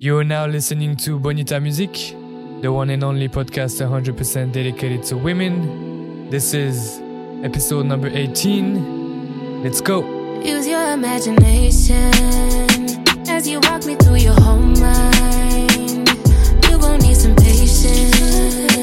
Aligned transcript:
You 0.00 0.16
are 0.18 0.22
now 0.22 0.46
listening 0.46 0.94
to 0.98 1.18
Bonita 1.18 1.58
Music, 1.58 1.90
the 2.62 2.70
one 2.70 2.88
and 2.90 3.02
only 3.02 3.28
podcast 3.28 3.84
100% 3.84 4.52
dedicated 4.52 5.02
to 5.06 5.16
women. 5.16 6.30
This 6.30 6.54
is 6.54 7.00
episode 7.42 7.84
number 7.84 8.06
18. 8.06 9.64
Let's 9.64 9.80
go. 9.80 10.04
Use 10.40 10.68
your 10.68 10.92
imagination 10.92 12.14
as 13.28 13.48
you 13.48 13.58
walk 13.64 13.86
me 13.86 13.96
through 13.96 14.18
your 14.18 14.34
home. 14.34 14.78
mind. 14.78 16.08
You 16.70 16.78
gon' 16.78 17.00
need 17.00 17.16
some 17.16 17.34
patience. 17.34 18.77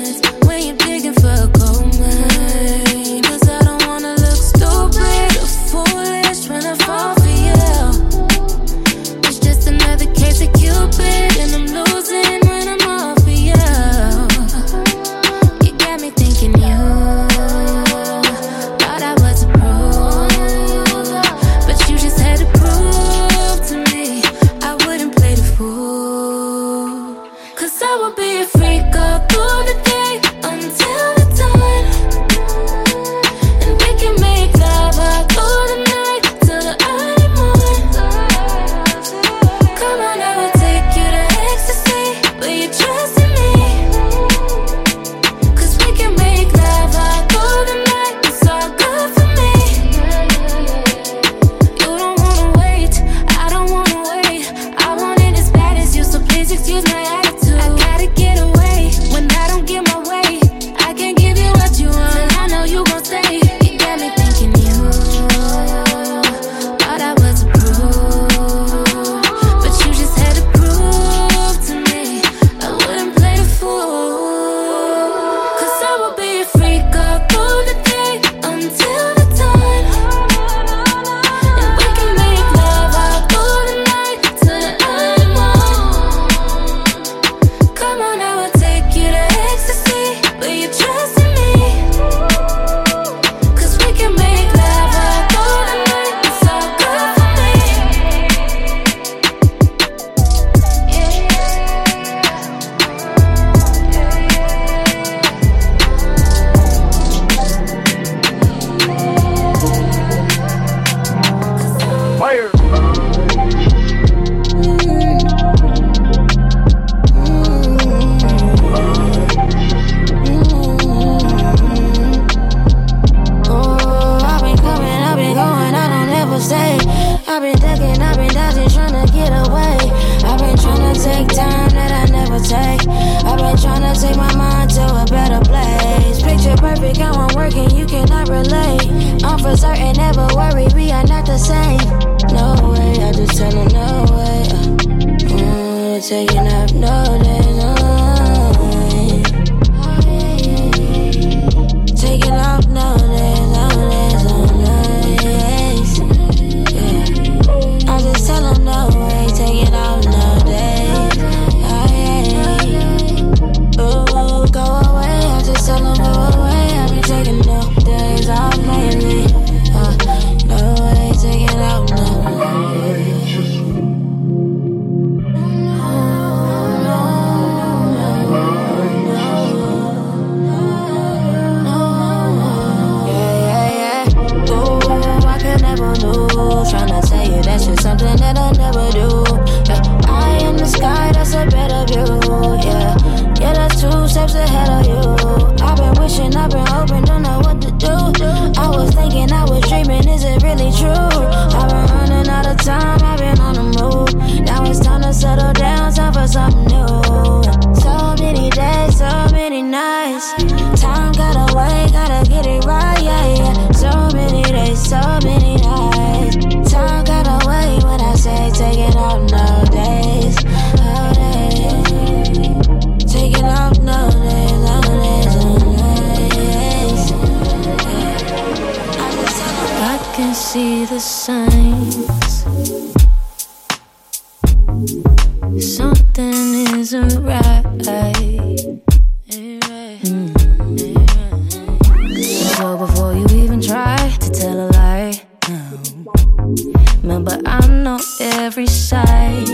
every 248.65 248.73
side, 248.73 249.49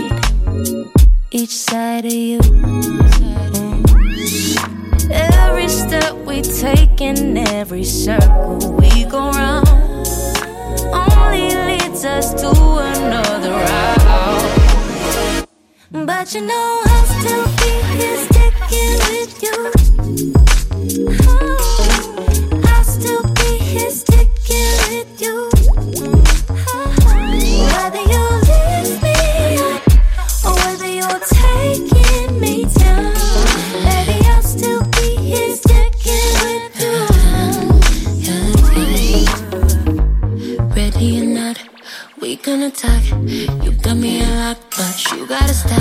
each 1.30 1.50
side 1.50 2.06
of 2.06 2.12
you. 2.12 2.40
Every 5.10 5.68
step 5.68 6.14
we 6.24 6.40
take 6.40 7.00
in 7.02 7.36
every 7.36 7.84
circle 7.84 8.72
we 8.80 9.04
go 9.04 9.30
round 9.30 9.68
only 10.94 11.54
leads 11.68 12.04
us 12.06 12.32
to 12.40 12.48
another 12.48 13.50
route. 13.50 15.46
But 15.90 16.34
you 16.34 16.46
know 16.46 16.82
I'll 16.86 17.06
still 17.20 17.46
be 17.60 17.72
here 17.96 18.18
sticking 18.28 18.98
with 19.10 19.42
you. 19.42 19.72
Oh. 21.28 21.51
gotta 45.32 45.54
stop. 45.54 45.80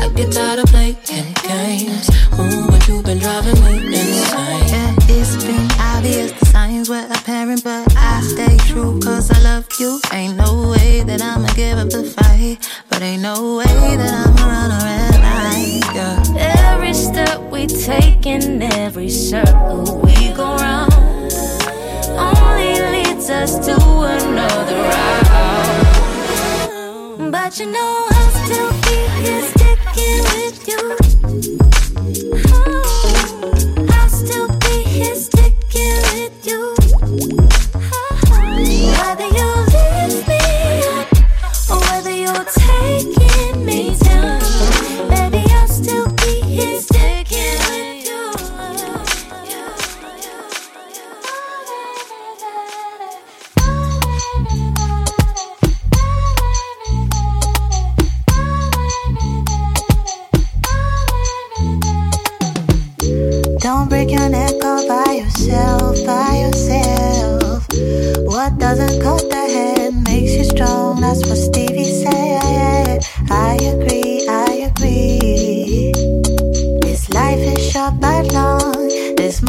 I 0.00 0.10
get 0.16 0.32
tired 0.32 0.58
of 0.58 0.66
playing 0.66 0.96
games. 1.04 1.83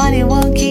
body 0.06 0.24
won't 0.24 0.65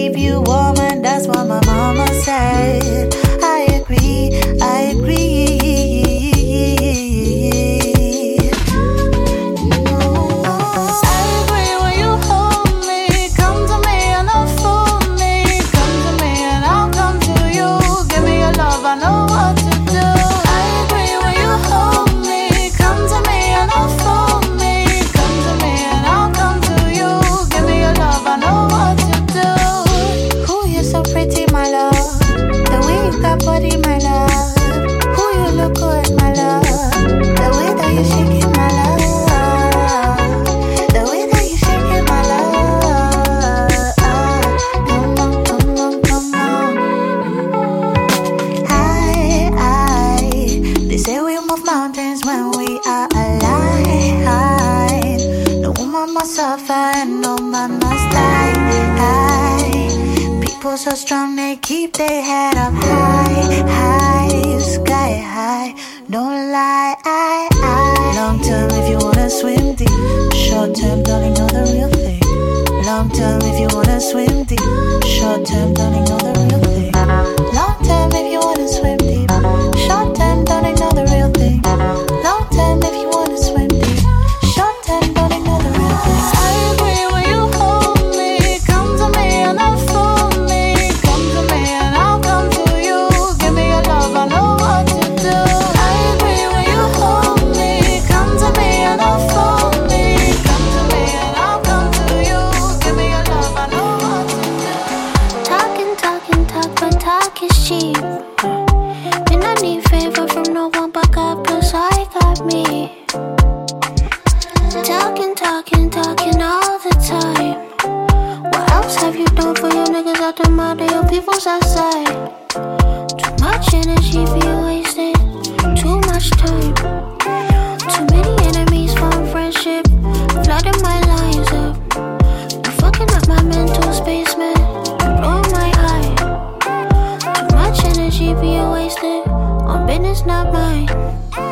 wasted 138.85 139.27
on 139.27 139.87
business 139.87 140.25
not 140.27 140.53
mine. 140.53 141.44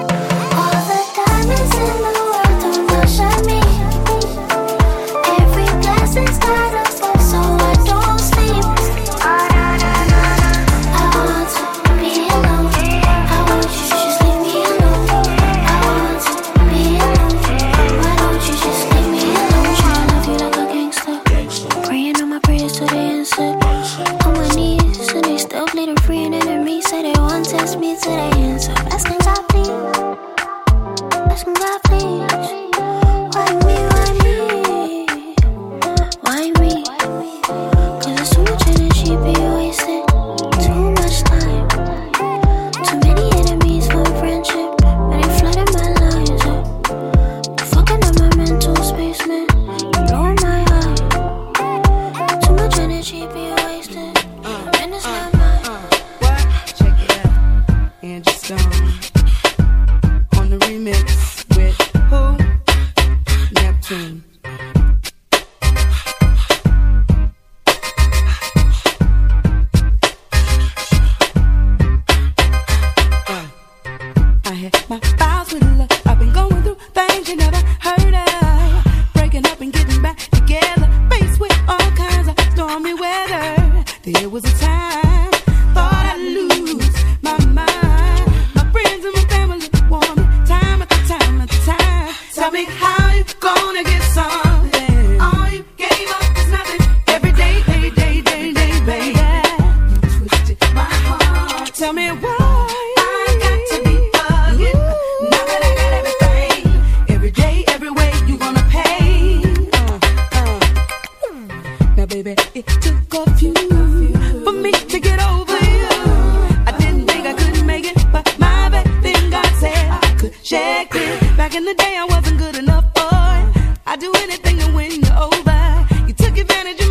Back 121.37 121.55
in 121.55 121.65
the 121.65 121.73
day, 121.73 121.97
I 121.97 122.05
wasn't 122.05 122.37
good 122.37 122.55
enough, 122.55 122.85
boy. 122.93 123.61
I'd 123.85 123.99
do 123.99 124.11
anything 124.25 124.59
to 124.59 124.67
win 124.73 124.91
you 124.91 125.13
over. 125.17 125.87
You 126.07 126.13
took 126.13 126.37
advantage. 126.37 126.82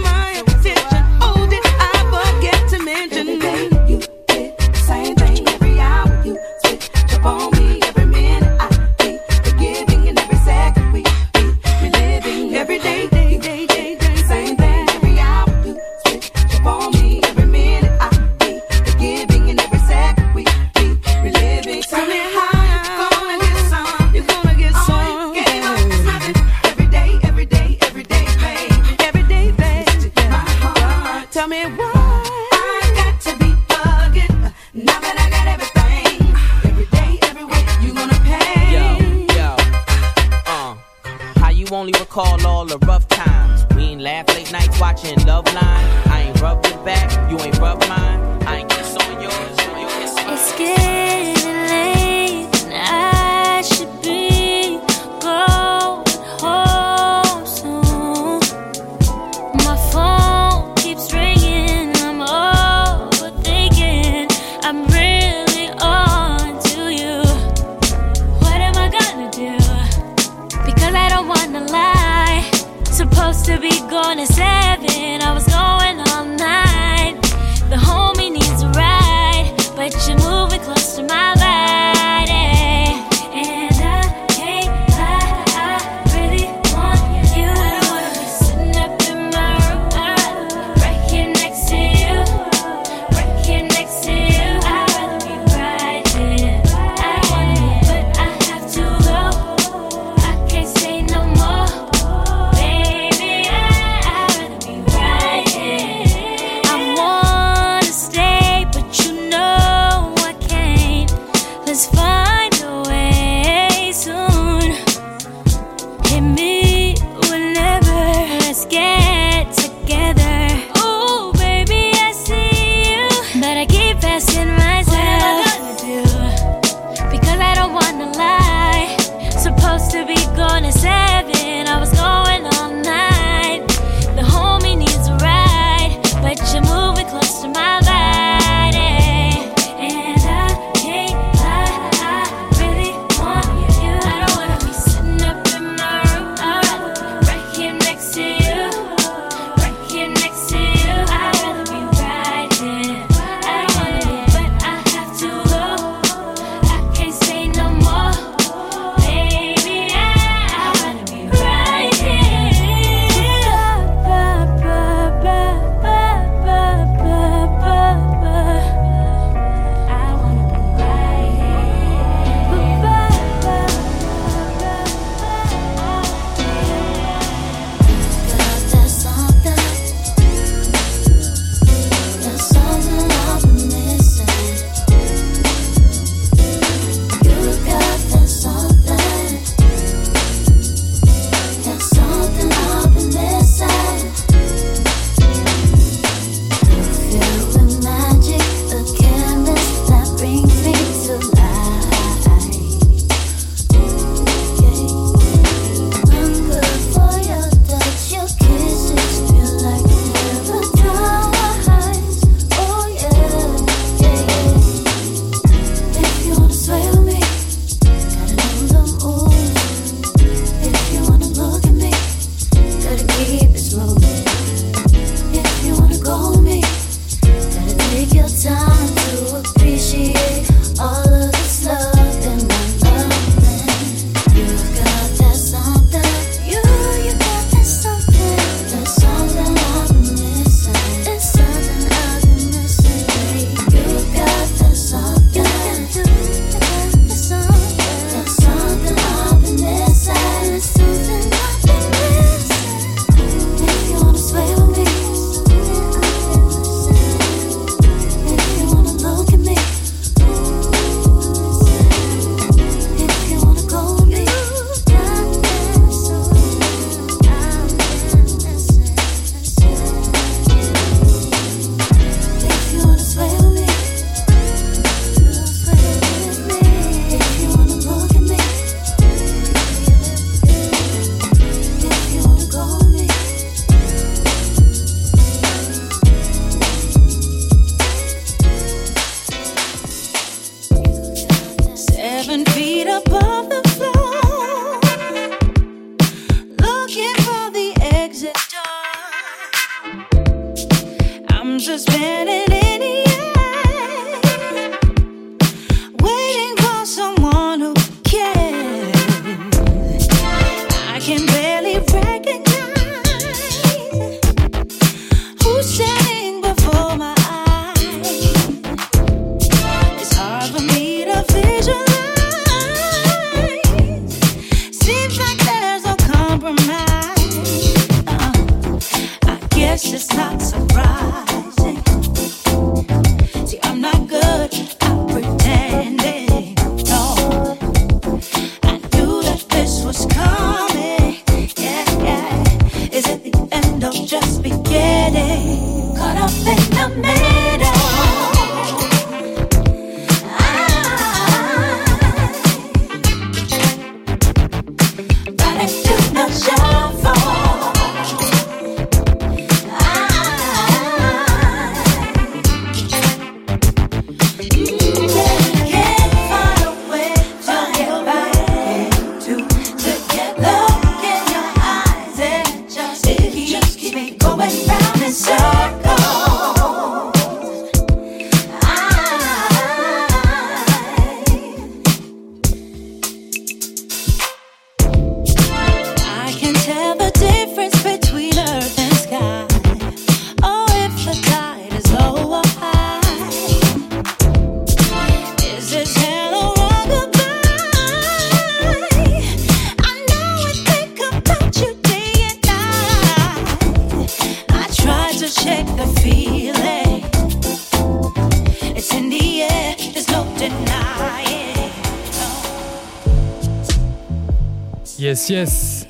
Yes, 415.22 415.30
yes. 415.30 415.86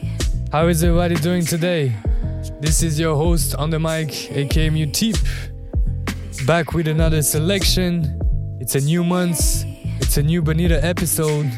How 0.52 0.66
is 0.66 0.84
everybody 0.84 1.14
doing 1.14 1.42
today? 1.42 1.94
This 2.60 2.82
is 2.82 3.00
your 3.00 3.16
host 3.16 3.54
on 3.54 3.70
the 3.70 3.78
mic, 3.80 4.30
aka 4.30 4.68
Muteep. 4.68 5.16
Back 6.46 6.74
with 6.74 6.86
another 6.86 7.22
selection. 7.22 8.20
It's 8.60 8.74
a 8.74 8.80
new 8.80 9.02
month, 9.02 9.64
it's 10.02 10.18
a 10.18 10.22
new 10.22 10.42
Bonita 10.42 10.84
episode, 10.84 11.50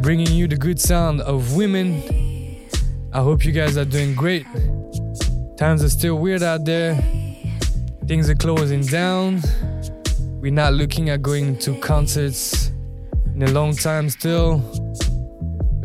bringing 0.00 0.28
you 0.28 0.48
the 0.48 0.56
good 0.56 0.80
sound 0.80 1.20
of 1.20 1.54
women. 1.54 2.02
I 3.12 3.20
hope 3.20 3.44
you 3.44 3.52
guys 3.52 3.76
are 3.76 3.84
doing 3.84 4.14
great. 4.14 4.46
Times 5.58 5.84
are 5.84 5.90
still 5.90 6.14
weird 6.14 6.42
out 6.42 6.64
there, 6.64 6.94
things 8.06 8.30
are 8.30 8.36
closing 8.36 8.86
down. 8.86 9.42
We're 10.40 10.50
not 10.50 10.72
looking 10.72 11.10
at 11.10 11.20
going 11.20 11.58
to 11.58 11.78
concerts 11.80 12.68
in 13.34 13.42
a 13.42 13.50
long 13.50 13.76
time 13.76 14.08
still. 14.08 14.81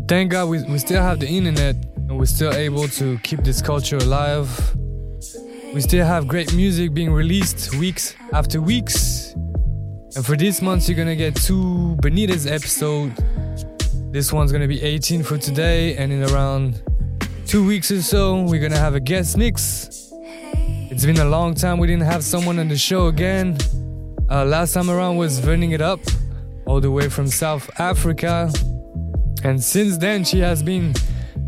Thank 0.07 0.31
God 0.31 0.47
we, 0.47 0.63
we 0.63 0.77
still 0.77 1.01
have 1.01 1.19
the 1.19 1.27
internet 1.27 1.75
and 1.97 2.17
we're 2.17 2.27
still 2.27 2.53
able 2.53 2.87
to 2.87 3.17
keep 3.23 3.43
this 3.43 3.61
culture 3.61 3.97
alive. 3.97 4.47
We 5.73 5.81
still 5.81 6.05
have 6.05 6.29
great 6.29 6.53
music 6.53 6.93
being 6.93 7.11
released 7.11 7.75
weeks 7.75 8.15
after 8.31 8.61
weeks. 8.61 9.33
And 10.15 10.25
for 10.25 10.37
this 10.37 10.61
month, 10.61 10.87
you're 10.87 10.95
gonna 10.95 11.17
get 11.17 11.35
two 11.35 11.97
Benitez 12.01 12.49
episode. 12.49 13.11
This 14.13 14.31
one's 14.31 14.53
gonna 14.53 14.69
be 14.69 14.81
18 14.81 15.23
for 15.23 15.37
today, 15.37 15.97
and 15.97 16.13
in 16.13 16.23
around 16.23 16.81
two 17.45 17.67
weeks 17.67 17.91
or 17.91 18.01
so, 18.01 18.43
we're 18.43 18.61
gonna 18.61 18.79
have 18.79 18.95
a 18.95 19.01
guest 19.01 19.37
mix. 19.37 20.09
It's 20.89 21.05
been 21.05 21.19
a 21.19 21.25
long 21.25 21.53
time 21.53 21.79
we 21.79 21.87
didn't 21.87 22.05
have 22.05 22.23
someone 22.23 22.59
on 22.59 22.69
the 22.69 22.77
show 22.77 23.07
again. 23.07 23.57
Uh, 24.31 24.45
last 24.45 24.71
time 24.73 24.89
around 24.89 25.17
was 25.17 25.41
Burning 25.41 25.71
It 25.71 25.81
Up, 25.81 25.99
all 26.65 26.79
the 26.79 26.91
way 26.91 27.09
from 27.09 27.27
South 27.27 27.69
Africa. 27.77 28.49
And 29.43 29.63
since 29.63 29.97
then, 29.97 30.23
she 30.23 30.39
has 30.39 30.63
been 30.63 30.93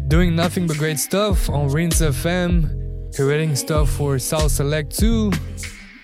doing 0.07 0.35
nothing 0.35 0.67
but 0.67 0.77
great 0.77 0.99
stuff 0.99 1.49
on 1.49 1.69
Rinse 1.69 2.01
FM, 2.01 3.15
creating 3.15 3.55
stuff 3.55 3.89
for 3.89 4.19
South 4.19 4.51
Select 4.51 4.97
too. 4.97 5.31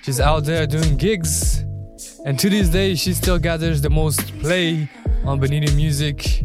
She's 0.04 0.19
out 0.19 0.45
there 0.45 0.67
doing 0.67 0.98
gigs. 0.98 1.63
And 2.26 2.38
to 2.39 2.50
this 2.50 2.69
day, 2.69 2.95
she 2.95 3.13
still 3.13 3.38
gathers 3.38 3.82
the 3.82 3.89
most 3.89 4.38
play 4.39 4.89
on 5.26 5.39
Bonita 5.39 5.71
Music. 5.74 6.43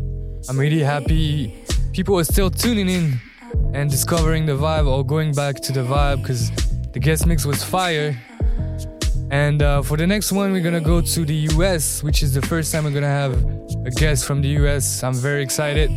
I'm 0.49 0.59
really 0.59 0.81
happy 0.81 1.61
people 1.93 2.19
are 2.19 2.25
still 2.25 2.51
tuning 2.51 2.89
in 2.89 3.21
and 3.75 3.91
discovering 3.91 4.47
the 4.47 4.53
vibe 4.53 4.87
or 4.87 5.05
going 5.05 5.35
back 5.35 5.57
to 5.57 5.73
the 5.73 5.81
vibe 5.81 6.23
because 6.23 6.51
the 6.93 6.99
guest 6.99 7.27
mix 7.27 7.45
was 7.45 7.63
fire. 7.63 8.17
And 9.31 9.63
uh, 9.63 9.83
for 9.83 9.97
the 9.97 10.07
next 10.07 10.33
one, 10.33 10.53
we're 10.53 10.63
gonna 10.63 10.81
go 10.81 11.01
to 11.01 11.25
the 11.25 11.35
US, 11.35 12.03
which 12.03 12.23
is 12.23 12.35
the 12.35 12.43
first 12.43 12.73
time 12.73 12.85
we're 12.85 12.91
gonna 12.91 13.07
have 13.07 13.35
a 13.85 13.91
guest 13.91 14.27
from 14.27 14.43
the 14.43 14.49
US. 14.61 15.03
I'm 15.03 15.15
very 15.15 15.43
excited. 15.43 15.91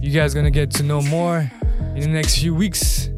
You 0.00 0.10
guys 0.10 0.34
gonna 0.34 0.50
get 0.50 0.70
to 0.72 0.82
know 0.82 1.00
more 1.02 1.50
in 1.94 2.00
the 2.00 2.08
next 2.08 2.38
few 2.38 2.54
weeks. 2.54 3.08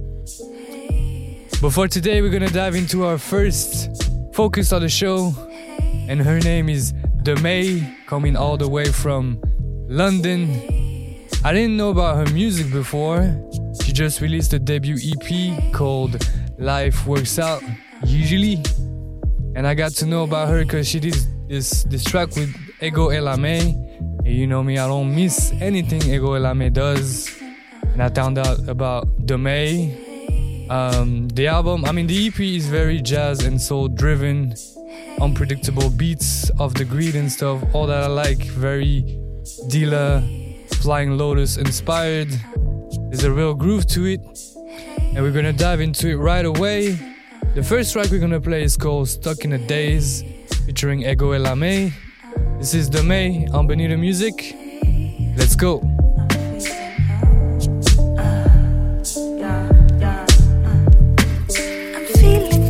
But 1.63 1.71
for 1.71 1.89
today, 1.89 2.21
we're 2.21 2.31
gonna 2.31 2.51
dive 2.51 2.75
into 2.75 3.05
our 3.05 3.19
first 3.19 4.03
focus 4.35 4.73
of 4.73 4.83
the 4.83 4.89
show, 4.89 5.33
and 6.09 6.21
her 6.21 6.39
name 6.41 6.69
is 6.69 6.93
Demae, 7.23 8.07
coming 8.07 8.37
all 8.37 8.57
the 8.59 8.69
way 8.69 8.85
from 8.85 9.41
London. 9.89 10.51
I 11.43 11.53
didn't 11.53 11.77
know 11.77 11.91
about 11.91 12.17
her 12.17 12.33
music 12.35 12.71
before. 12.71 13.23
She 13.83 13.93
just 13.93 14.21
released 14.21 14.53
a 14.53 14.59
debut 14.59 14.97
EP 14.97 15.73
called 15.73 16.27
Life 16.59 17.07
Works 17.07 17.39
Out 17.39 17.63
Usually. 18.05 18.63
And 19.57 19.67
I 19.67 19.75
got 19.75 19.93
to 19.93 20.07
know 20.07 20.25
about 20.25 20.49
her 20.49 20.65
because 20.65 20.89
she 20.89 21.01
did 21.01 21.17
this, 21.49 21.85
this 21.85 22.03
track 22.03 22.35
with 22.35 22.55
Ego 22.83 23.09
Ella 23.09 23.37
May. 23.37 23.84
And 24.25 24.35
you 24.35 24.47
know 24.47 24.63
me, 24.63 24.79
I 24.79 24.87
don't 24.87 25.15
miss 25.15 25.53
anything 25.61 26.03
Ego 26.03 26.33
Ella 26.33 26.55
May 26.55 26.71
does. 26.71 27.31
And 27.83 28.03
I 28.03 28.09
found 28.09 28.39
out 28.39 28.67
about 28.69 29.07
Demae. 29.27 30.71
Um, 30.71 31.29
the 31.29 31.47
album, 31.47 31.85
I 31.85 31.93
mean, 31.93 32.07
the 32.07 32.27
EP 32.29 32.41
is 32.41 32.67
very 32.67 33.03
jazz 33.03 33.45
and 33.45 33.61
soul 33.61 33.87
driven, 33.89 34.55
unpredictable 35.21 35.91
beats 35.91 36.49
of 36.59 36.73
the 36.73 36.87
greed 36.87 37.17
and 37.17 37.31
stuff. 37.31 37.63
All 37.75 37.87
that 37.87 38.05
I 38.05 38.07
like, 38.07 38.39
very 38.45 39.03
Dilla, 39.69 40.23
Flying 40.77 41.19
Lotus 41.19 41.59
inspired. 41.59 42.31
There's 43.11 43.25
a 43.25 43.31
real 43.31 43.53
groove 43.53 43.87
to 43.89 44.07
it, 44.07 44.21
and 44.99 45.23
we're 45.23 45.33
gonna 45.33 45.53
dive 45.53 45.83
into 45.83 46.09
it 46.09 46.17
right 46.17 46.47
away. 46.47 46.99
The 47.55 47.63
first 47.63 47.93
track 47.93 48.11
we're 48.11 48.21
gonna 48.21 48.41
play 48.41 48.63
is 48.63 48.79
called 48.79 49.11
Stuck 49.11 49.45
in 49.45 49.53
a 49.53 49.59
Daze, 49.59 50.25
featuring 50.65 51.03
Ego 51.03 51.33
Ella 51.33 51.55
May. 51.55 51.93
This 52.59 52.75
is 52.75 52.89
Demae 52.91 53.53
on 53.53 53.67
Bonita 53.67 53.97
Music. 53.97 54.57
Let's 55.37 55.55
go. 55.57 55.81
I'm 61.97 62.07
feeling 62.15 62.65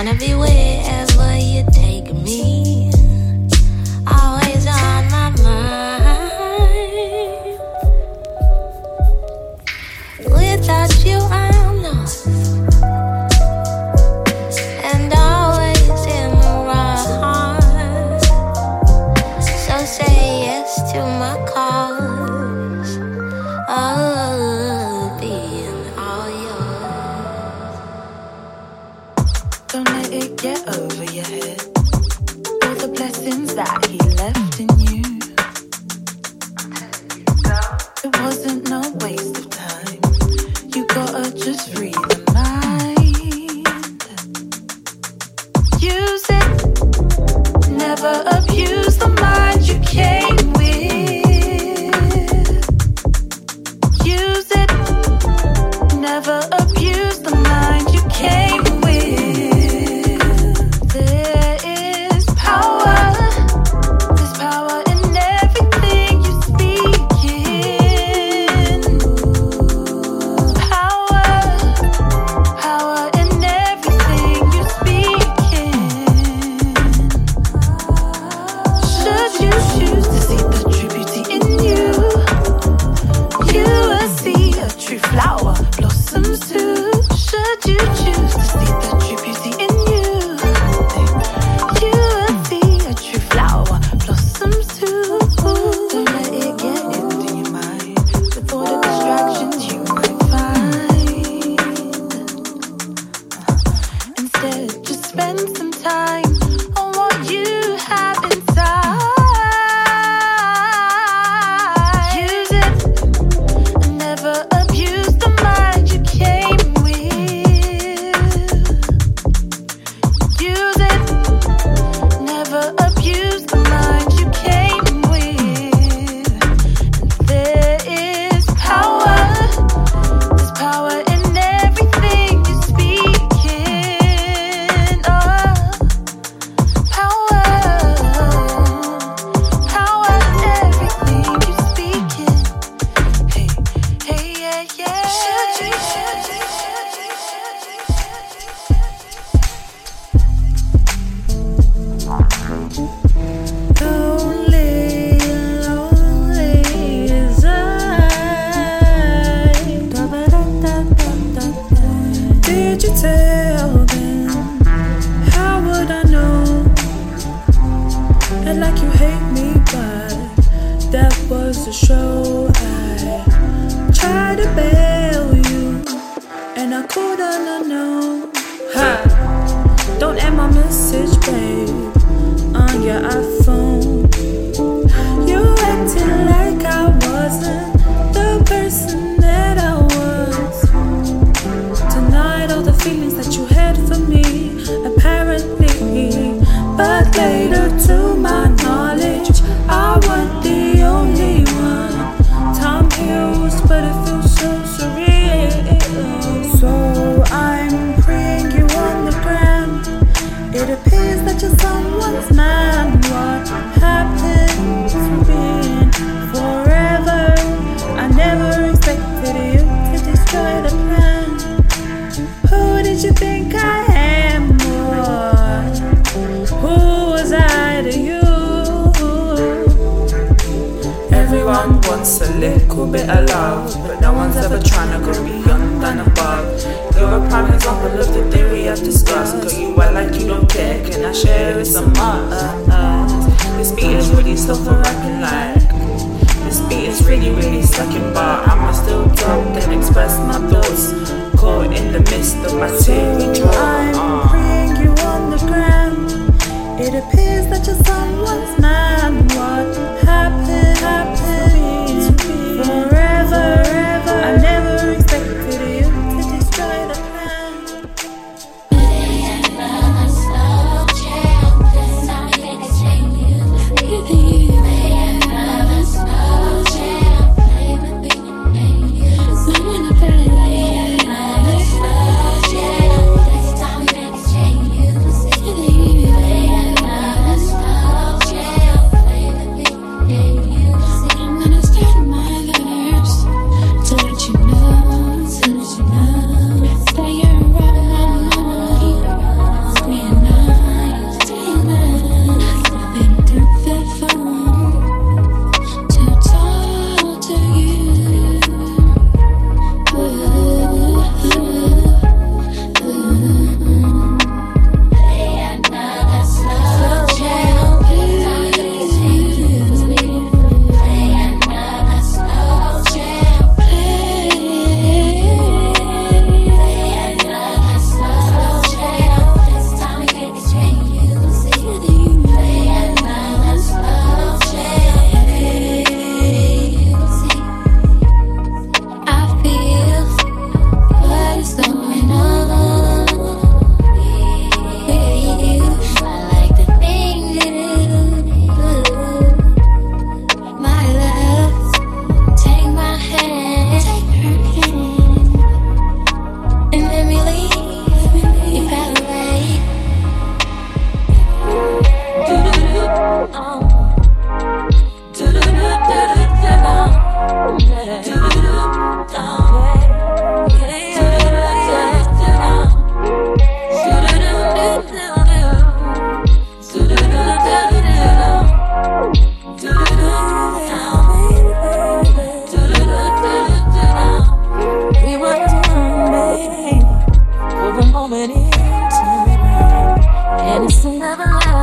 wanna 0.00 0.14
be 0.14 0.39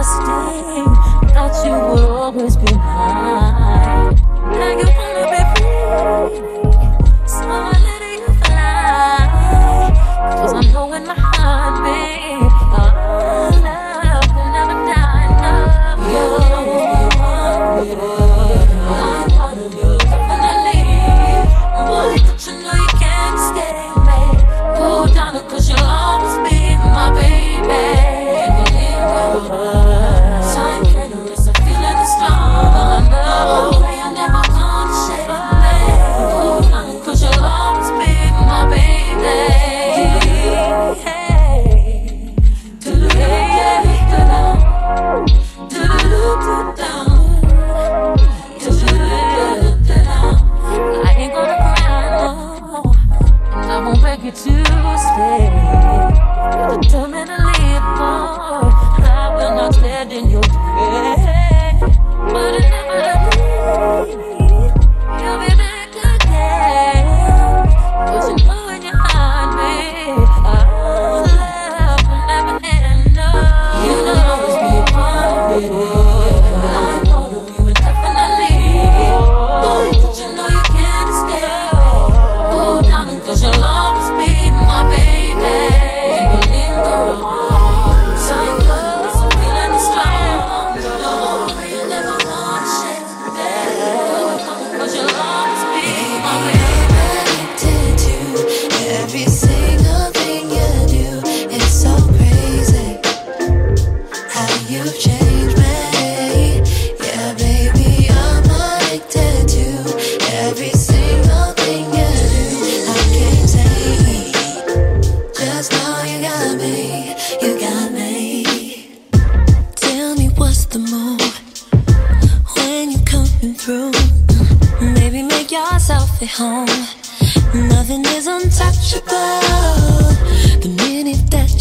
Stay. 0.08 0.97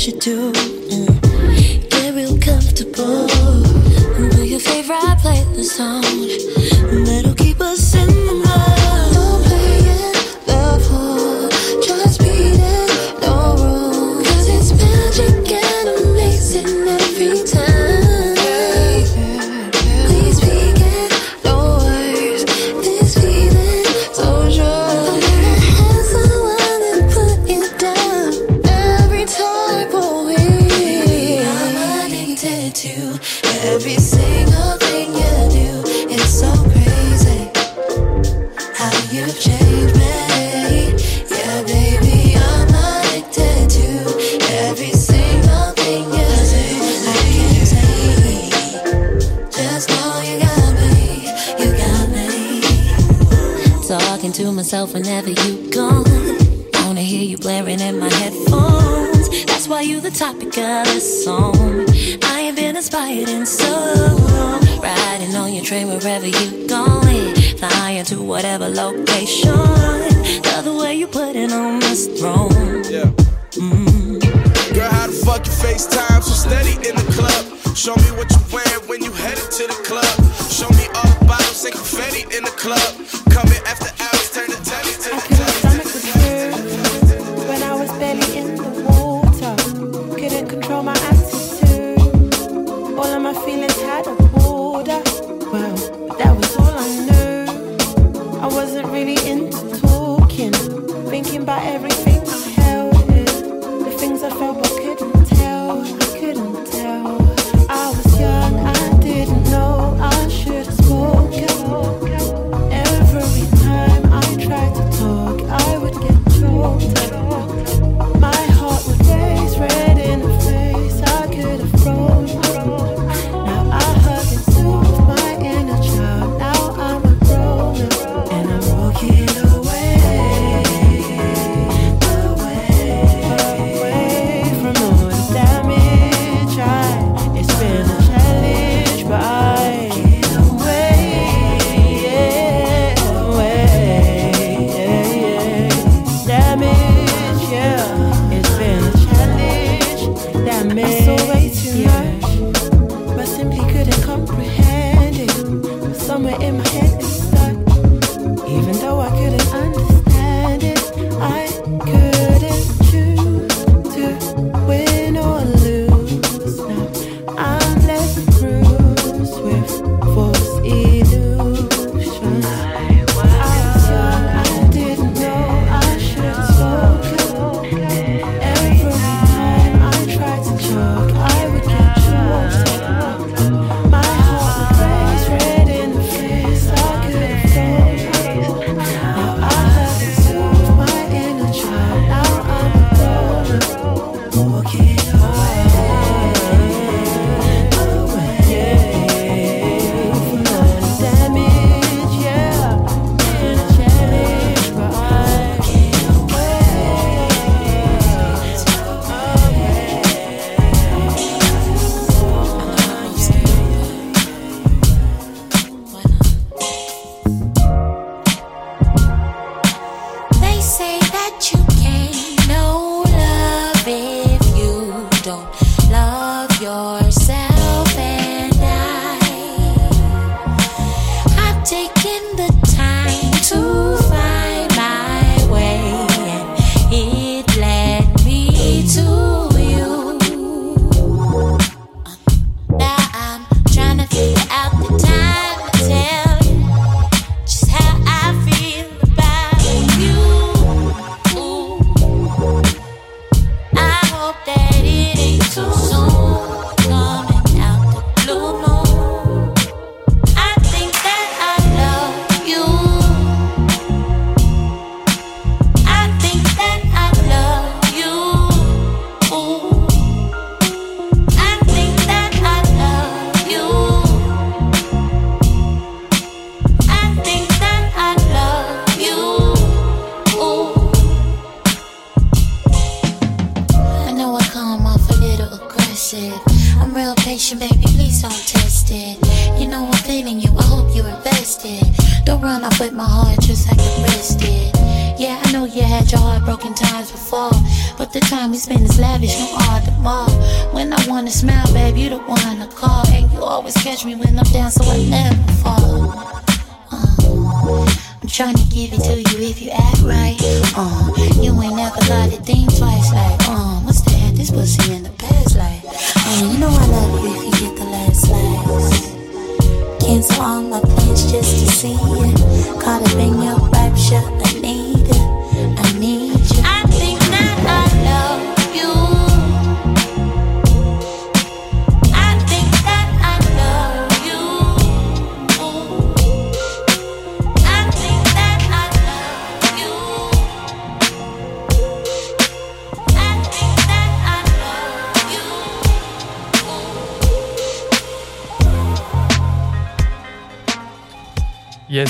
you 0.06 0.12
do. 0.20 0.52
Get 1.88 2.14
real 2.14 2.38
comfortable. 2.38 3.26
Play 3.28 4.46
your 4.46 4.60
favorite 4.60 5.18
playlist 5.18 5.76
song. 5.76 6.05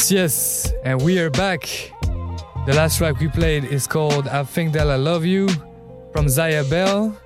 Yes, 0.09 0.13
yes, 0.13 0.73
and 0.85 1.03
we 1.03 1.19
are 1.19 1.31
back. 1.31 1.63
The 2.65 2.75
last 2.75 2.99
track 2.99 3.19
we 3.19 3.27
played 3.27 3.65
is 3.65 3.89
called 3.89 4.29
I 4.29 4.45
Think 4.45 4.73
That 4.75 4.89
I 4.89 4.95
Love 4.95 5.25
You 5.25 5.49
from 6.13 6.29
Zaya 6.29 6.63
Bell. 6.63 7.19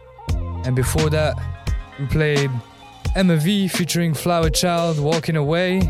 And 0.64 0.74
before 0.74 1.10
that, 1.10 1.34
we 1.98 2.06
played 2.06 2.50
Emma 3.14 3.36
V 3.36 3.68
featuring 3.68 4.14
Flower 4.14 4.48
Child 4.48 4.98
Walking 4.98 5.36
Away. 5.36 5.80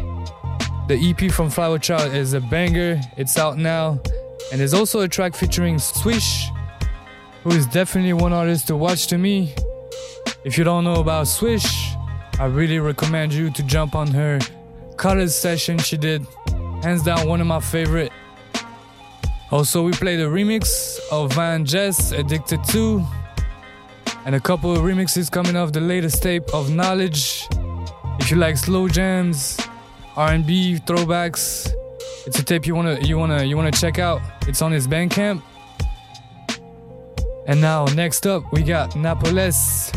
The 0.88 0.99
EP 0.99 1.30
from 1.30 1.49
Flower 1.49 1.78
Child 1.78 2.12
is 2.12 2.32
a 2.32 2.41
banger, 2.41 3.01
it's 3.16 3.38
out 3.38 3.57
now. 3.57 4.01
And 4.51 4.61
there's 4.61 4.74
also 4.74 5.03
a 5.03 5.09
track 5.09 5.36
featuring 5.36 5.78
Swish, 5.78 6.49
who 7.45 7.51
is 7.51 7.68
definitely 7.68 8.14
one 8.14 8.32
artist 8.32 8.66
to 8.66 8.76
watch 8.76 9.07
to 9.09 9.18
me. 9.18 9.55
If 10.43 10.59
you 10.59 10.64
don't 10.64 10.82
know 10.82 10.97
about 10.97 11.28
Swish, 11.28 11.95
I 12.41 12.47
really 12.47 12.80
recommend 12.80 13.32
you 13.32 13.49
to 13.51 13.62
jump 13.62 13.95
on 13.95 14.09
her 14.09 14.41
college 14.97 15.30
session 15.30 15.78
she 15.78 15.97
did. 15.97 16.26
Hands 16.82 17.02
down, 17.02 17.28
one 17.28 17.40
of 17.42 17.46
my 17.46 17.60
favorite. 17.60 18.10
Also, 19.50 19.82
we 19.82 19.92
played 19.92 20.18
a 20.20 20.26
remix 20.26 20.98
of 21.12 21.32
Van 21.34 21.64
Jess, 21.64 22.12
Addicted 22.12 22.64
to, 22.64 23.04
and 24.24 24.34
a 24.34 24.40
couple 24.40 24.72
of 24.72 24.78
remixes 24.78 25.30
coming 25.30 25.56
off 25.56 25.72
the 25.72 25.80
latest 25.80 26.22
tape 26.22 26.54
of 26.54 26.68
Knxwledge. 26.68 27.46
If 28.20 28.30
you 28.30 28.38
like 28.38 28.56
slow 28.56 28.88
jams, 28.88 29.58
R&B 30.16 30.78
throwbacks, 30.86 31.70
it's 32.26 32.38
a 32.38 32.44
tape 32.44 32.66
you 32.66 32.74
wanna 32.74 32.98
you 33.00 33.18
wanna 33.18 33.44
you 33.44 33.56
wanna 33.56 33.72
check 33.72 33.98
out. 33.98 34.22
It's 34.46 34.62
on 34.62 34.72
his 34.72 34.86
Bandcamp. 34.88 35.42
And 37.46 37.60
now, 37.60 37.84
next 37.86 38.26
up, 38.26 38.50
we 38.52 38.62
got 38.62 38.96
Napoles, 38.96 39.92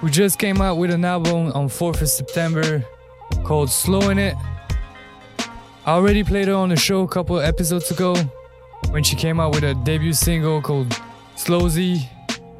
who 0.00 0.10
just 0.10 0.38
came 0.38 0.60
out 0.60 0.76
with 0.76 0.90
an 0.90 1.04
album 1.04 1.52
on 1.52 1.68
4th 1.68 2.02
of 2.02 2.08
September 2.08 2.84
called 3.44 3.70
Slowing 3.70 4.18
It. 4.18 4.34
I 5.86 5.92
already 5.92 6.24
played 6.24 6.48
her 6.48 6.54
on 6.54 6.70
the 6.70 6.76
show 6.76 7.02
a 7.02 7.08
couple 7.08 7.38
episodes 7.38 7.90
ago 7.90 8.16
when 8.88 9.04
she 9.04 9.16
came 9.16 9.38
out 9.38 9.54
with 9.54 9.64
a 9.64 9.74
debut 9.74 10.14
single 10.14 10.62
called 10.62 10.88
Slowzy, 11.36 12.08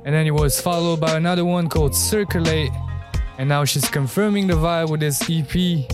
and 0.04 0.14
then 0.14 0.26
it 0.26 0.30
was 0.30 0.60
followed 0.60 1.00
by 1.00 1.16
another 1.16 1.42
one 1.42 1.70
called 1.70 1.94
Circulate, 1.94 2.70
and 3.38 3.48
now 3.48 3.64
she's 3.64 3.88
confirming 3.88 4.46
the 4.46 4.52
vibe 4.52 4.90
with 4.90 5.00
this 5.00 5.22
EP. 5.30 5.88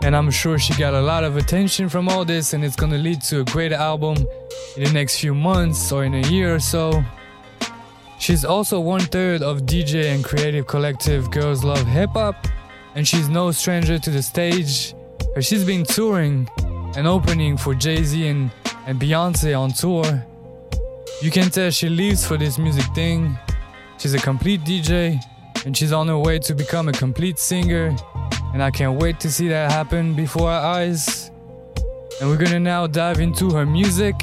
And 0.00 0.14
I'm 0.14 0.30
sure 0.30 0.56
she 0.56 0.72
got 0.74 0.94
a 0.94 1.00
lot 1.00 1.24
of 1.24 1.36
attention 1.36 1.88
from 1.88 2.08
all 2.08 2.24
this, 2.24 2.52
and 2.52 2.64
it's 2.64 2.76
gonna 2.76 2.98
lead 2.98 3.20
to 3.22 3.40
a 3.40 3.44
great 3.46 3.72
album 3.72 4.18
in 4.76 4.84
the 4.84 4.92
next 4.92 5.18
few 5.18 5.34
months 5.34 5.90
or 5.90 6.04
in 6.04 6.14
a 6.14 6.28
year 6.28 6.54
or 6.54 6.60
so. 6.60 7.02
She's 8.20 8.44
also 8.44 8.78
one 8.78 9.00
third 9.00 9.42
of 9.42 9.62
DJ 9.62 10.14
and 10.14 10.24
creative 10.24 10.68
collective 10.68 11.28
Girls 11.32 11.64
Love 11.64 11.88
Hip 11.88 12.10
Hop, 12.10 12.46
and 12.94 13.06
she's 13.06 13.28
no 13.28 13.50
stranger 13.50 13.98
to 13.98 14.10
the 14.10 14.22
stage, 14.22 14.94
because 15.18 15.46
she's 15.46 15.64
been 15.64 15.84
touring 15.84 16.48
and 16.96 17.06
opening 17.06 17.56
for 17.56 17.74
Jay 17.74 18.02
Z 18.02 18.26
and, 18.26 18.50
and 18.86 19.00
Beyonce 19.00 19.58
on 19.58 19.70
tour. 19.70 20.04
You 21.22 21.30
can 21.30 21.50
tell 21.50 21.70
she 21.70 21.88
lives 21.88 22.26
for 22.26 22.36
this 22.36 22.58
music 22.58 22.84
thing. 22.94 23.36
She's 23.98 24.14
a 24.14 24.18
complete 24.18 24.60
DJ, 24.62 25.20
and 25.66 25.76
she's 25.76 25.92
on 25.92 26.08
her 26.08 26.18
way 26.18 26.38
to 26.40 26.54
become 26.54 26.88
a 26.88 26.92
complete 26.92 27.38
singer, 27.38 27.94
and 28.52 28.62
I 28.62 28.70
can't 28.70 29.00
wait 29.00 29.18
to 29.20 29.30
see 29.30 29.48
that 29.48 29.72
happen 29.72 30.14
before 30.14 30.50
our 30.50 30.64
eyes. 30.76 31.30
And 32.20 32.28
we're 32.28 32.36
gonna 32.36 32.60
now 32.60 32.86
dive 32.86 33.20
into 33.20 33.50
her 33.50 33.66
music. 33.66 34.14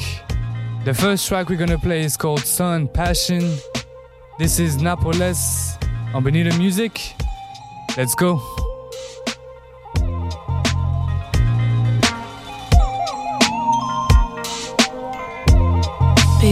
The 0.86 0.94
first 0.94 1.28
track 1.28 1.50
we're 1.50 1.58
gonna 1.58 1.78
play 1.78 2.02
is 2.02 2.16
called 2.18 2.42
Sun 2.42 2.90
Passion. 2.90 3.58
This 4.38 4.60
is 4.60 4.82
Napoles 4.82 5.78
on 6.14 6.24
Bonita 6.24 6.58
Music. 6.58 7.16
Let's 7.98 8.16
go. 8.16 8.42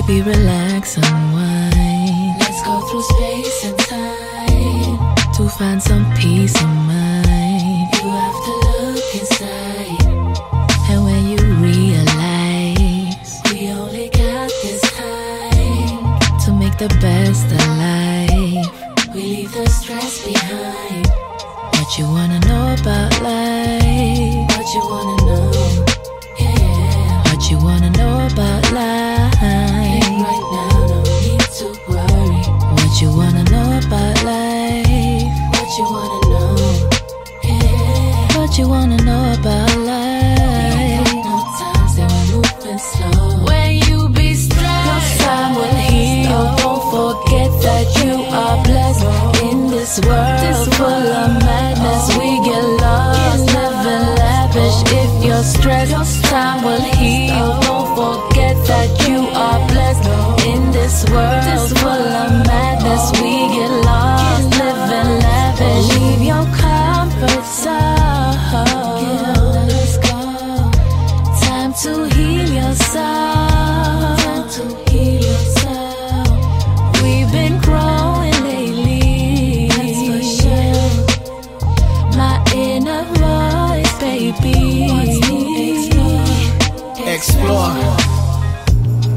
Baby, 0.08 0.22
relax, 0.22 0.98
unwind. 0.98 2.36
Let's 2.40 2.62
go 2.64 2.82
through 2.88 3.04
space 3.04 3.66
and 3.66 3.80
time. 3.80 5.16
To 5.36 5.48
find 5.58 5.82
some 5.82 6.06
peace 6.16 6.56
of 6.62 6.68
mind. 6.68 7.88
You 7.96 8.10
have 8.10 8.38
to 8.46 8.54
look 8.68 9.16
inside. 9.16 10.06
And 10.92 11.04
when 11.06 11.28
you 11.32 11.38
realize 11.68 13.42
We 13.52 13.70
only 13.72 14.10
got 14.10 14.50
this 14.62 14.82
time. 14.92 16.20
to 16.46 16.52
make 16.54 16.78
the 16.78 16.90
best 17.02 17.46
of 17.46 17.66
life, 17.78 19.14
We 19.16 19.22
leave 19.22 19.52
the 19.54 19.68
stress 19.70 20.24
behind. 20.26 21.08
what 21.74 21.98
you 21.98 22.06
wanna 22.06 22.40
know 22.50 22.76
about 22.80 23.12
life? 23.22 24.48
What 24.56 24.68
you 24.76 24.84
wanna 24.92 25.18
know? 25.28 25.52
Yeah. 26.40 27.24
What 27.30 27.50
you 27.50 27.58
wanna 27.58 27.90
know 27.92 28.28
about 28.32 28.72
life? 28.72 29.13
Know 33.54 33.70
about 33.86 34.16
life? 34.24 35.34
What 35.54 35.70
you 35.78 35.86
wanna 35.96 36.20
know? 36.32 36.56
Yeah. 37.44 38.38
What 38.38 38.52
you 38.58 38.66
wanna 38.74 39.00
know 39.08 39.24
about 39.38 39.72
life? 39.90 41.14
No 41.28 41.38
time, 41.60 41.88
so 41.96 42.02
we're 42.12 42.28
moving 42.34 42.82
slow. 42.90 43.46
When 43.48 43.70
you 43.88 44.10
be 44.10 44.30
stressed, 44.34 45.22
time 45.22 45.52
will 45.58 45.78
heal. 45.92 46.46
Don't 46.62 46.84
forget 46.94 47.52
that 47.68 47.88
you 48.02 48.14
are 48.42 48.58
blessed 48.68 49.08
in 49.48 49.58
this 49.74 49.94
world 50.08 50.58
full 50.78 51.08
of 51.22 51.32
madness. 51.48 52.06
We 52.18 52.30
get 52.48 52.66
lost, 52.84 53.46
living 53.56 54.08
lavish. 54.22 54.80
If 55.02 55.12
you're 55.26 55.48
stressed, 55.56 56.23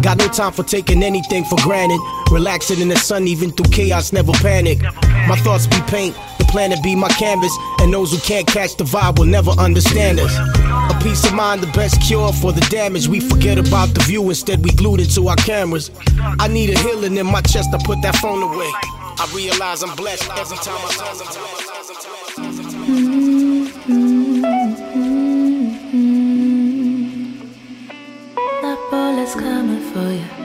Got 0.06 0.18
no 0.18 0.28
time 0.28 0.52
for 0.52 0.62
taking 0.62 1.02
anything 1.02 1.44
for 1.44 1.56
granted. 1.62 1.98
Relaxing 2.30 2.80
in 2.80 2.88
the 2.88 2.96
sun, 2.96 3.26
even 3.26 3.50
through 3.50 3.72
chaos, 3.72 4.12
never 4.12 4.32
panic. 4.34 4.80
My 5.26 5.36
thoughts 5.42 5.66
be 5.66 5.80
paint, 5.88 6.14
the 6.38 6.44
planet 6.44 6.80
be 6.82 6.94
my 6.94 7.08
canvas, 7.08 7.52
and 7.80 7.92
those 7.92 8.12
who 8.12 8.18
can't 8.18 8.46
catch 8.46 8.76
the 8.76 8.84
vibe 8.84 9.18
will 9.18 9.26
never 9.26 9.50
understand 9.52 10.20
us. 10.20 10.32
A 10.36 10.96
peace 11.02 11.26
of 11.26 11.34
mind, 11.34 11.60
the 11.60 11.72
best 11.72 12.00
cure 12.00 12.32
for 12.32 12.52
the 12.52 12.60
damage. 12.70 13.08
We 13.08 13.18
forget 13.18 13.58
about 13.58 13.94
the 13.94 14.00
view, 14.02 14.28
instead, 14.28 14.62
we 14.64 14.70
glued 14.70 15.00
it 15.00 15.10
to 15.14 15.26
our 15.26 15.36
cameras. 15.36 15.90
I 16.38 16.46
need 16.46 16.70
a 16.70 16.78
healing 16.78 17.16
in 17.16 17.26
my 17.26 17.40
chest, 17.40 17.70
I 17.72 17.78
put 17.84 18.00
that 18.02 18.14
phone 18.16 18.42
away. 18.42 18.70
I 19.18 19.28
realize 19.34 19.82
I'm 19.82 19.96
blessed 19.96 20.30
every 20.38 20.58
time 20.58 20.78
I 20.78 21.65
for 29.96 30.12
you. 30.12 30.35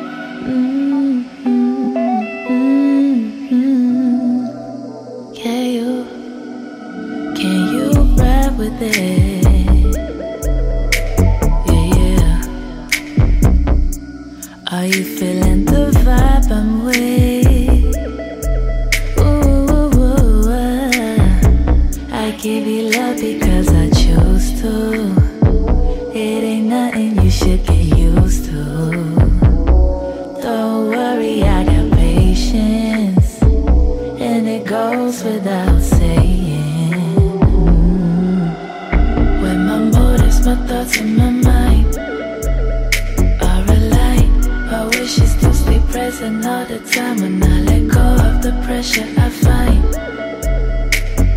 Another 46.23 46.77
time 46.79 47.19
when 47.21 47.43
I 47.43 47.61
let 47.61 47.87
go 47.87 47.99
of 47.99 48.43
the 48.43 48.51
pressure 48.63 49.07
I 49.17 49.29
find. 49.29 49.83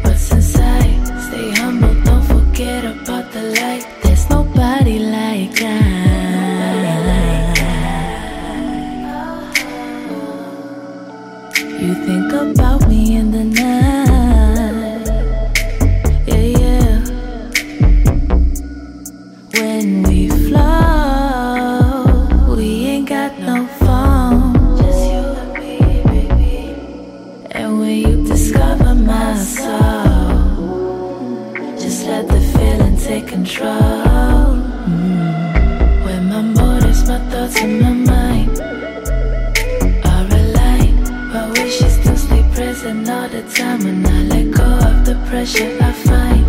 What's 0.05 0.30
inside? 0.30 1.07
Stay 1.26 1.53
humble, 1.53 1.95
don't 2.03 2.22
forget 2.22 2.85
about 2.85 3.32
the 3.32 3.43
light. 3.59 3.87
There's 4.03 4.28
nobody 4.28 4.99
like 4.99 5.62
I. 5.62 5.95
You 11.80 11.95
think 12.07 12.32
about 12.32 12.87
me 12.87 13.16
in 13.16 13.30
the 13.30 13.45
night. 13.45 13.74
all 43.25 43.31
the 43.31 43.43
time 43.55 43.79
when 43.85 44.07
I 44.07 44.22
let 44.33 44.51
go 44.51 44.68
of 44.89 44.97
the 45.07 45.16
pressure 45.29 45.72
I 45.81 45.93
find. 46.09 46.47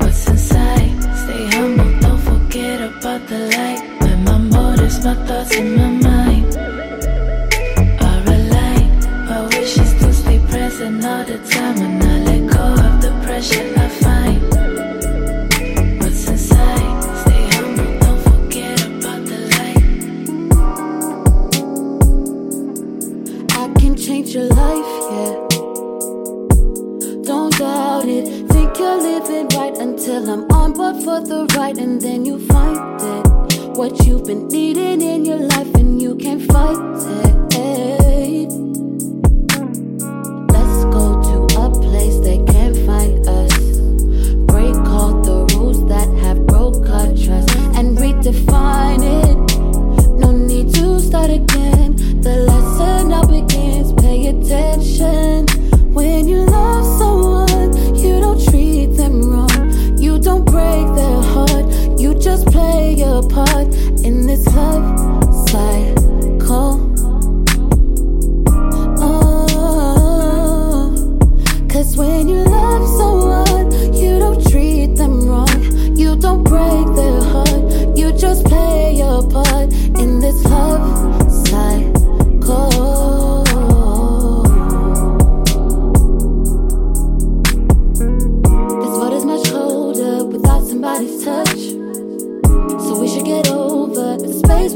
What's 0.00 0.26
inside, 0.28 0.92
stay 1.22 1.44
humble, 1.56 1.92
don't 2.00 2.22
forget 2.30 2.80
about 2.80 3.26
the 3.28 3.40
light. 3.54 3.82
When 4.00 4.24
my 4.24 4.38
motives, 4.38 5.04
my 5.04 5.14
thoughts 5.26 5.54
in 5.54 5.76
my 5.76 5.90
mind. 6.08 6.89
what 33.80 34.04
you've 34.04 34.26
been 34.26 34.46
needing. 34.48 34.99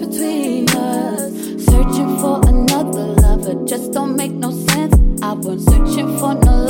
between 0.07 0.69
us. 0.71 1.33
Searching 1.65 2.19
for 2.19 2.41
another 2.47 3.07
lover 3.23 3.55
just 3.65 3.93
don't 3.93 4.17
make 4.17 4.33
no 4.33 4.51
sense. 4.51 4.95
I 5.23 5.33
wasn't 5.33 5.89
searching 5.89 6.19
for 6.19 6.35
no 6.35 6.64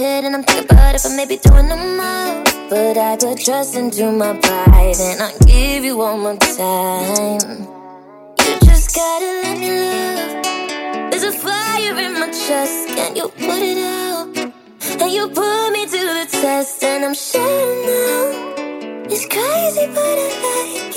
and 0.00 0.34
I'm 0.34 0.42
thinking 0.42 0.64
about 0.64 0.94
if 0.94 1.04
I 1.04 1.16
may 1.16 1.26
be 1.26 1.36
doing 1.36 1.68
no. 1.68 2.44
But 2.70 2.96
I 2.96 3.16
put 3.16 3.44
trust 3.44 3.76
into 3.76 4.10
my 4.10 4.36
pride 4.38 4.96
and 4.98 5.22
I 5.22 5.32
give 5.46 5.84
you 5.84 6.00
all 6.00 6.16
my 6.16 6.36
time. 6.36 7.68
You 8.40 8.58
just 8.64 8.94
gotta 8.94 9.40
let 9.42 9.58
me 9.58 9.70
love. 9.70 11.10
There's 11.10 11.24
a 11.24 11.32
fire 11.32 11.98
in 11.98 12.14
my 12.14 12.30
chest, 12.30 12.88
can 12.96 13.16
you 13.16 13.28
put 13.28 13.60
it 13.60 13.78
out? 13.78 14.28
And 15.00 15.12
you 15.12 15.28
put 15.28 15.70
me 15.72 15.84
to 15.84 15.90
the 15.90 16.26
test, 16.30 16.82
and 16.82 17.04
I'm 17.04 17.14
shouting 17.14 17.86
now 17.86 19.04
It's 19.10 19.26
crazy, 19.26 19.86
but 19.94 20.18
I 20.26 20.84
like. 20.86 20.91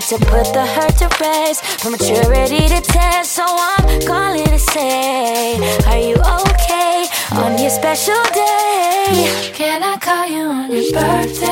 to 0.00 0.18
put 0.18 0.52
the 0.52 0.64
hurt 0.66 0.96
to 0.98 1.08
rest, 1.20 1.64
from 1.80 1.92
maturity 1.92 2.68
to 2.68 2.80
test. 2.80 3.32
So 3.32 3.44
I'm 3.46 4.00
calling 4.02 4.44
to 4.44 4.58
say, 4.58 5.56
Are 5.86 5.98
you 5.98 6.16
okay 6.16 7.06
on 7.32 7.58
your 7.58 7.70
special 7.70 8.22
day? 8.34 9.52
Can 9.54 9.82
I 9.82 9.96
call 9.96 10.26
you 10.26 10.44
on 10.44 10.70
your 10.70 10.92
birthday? 10.92 11.46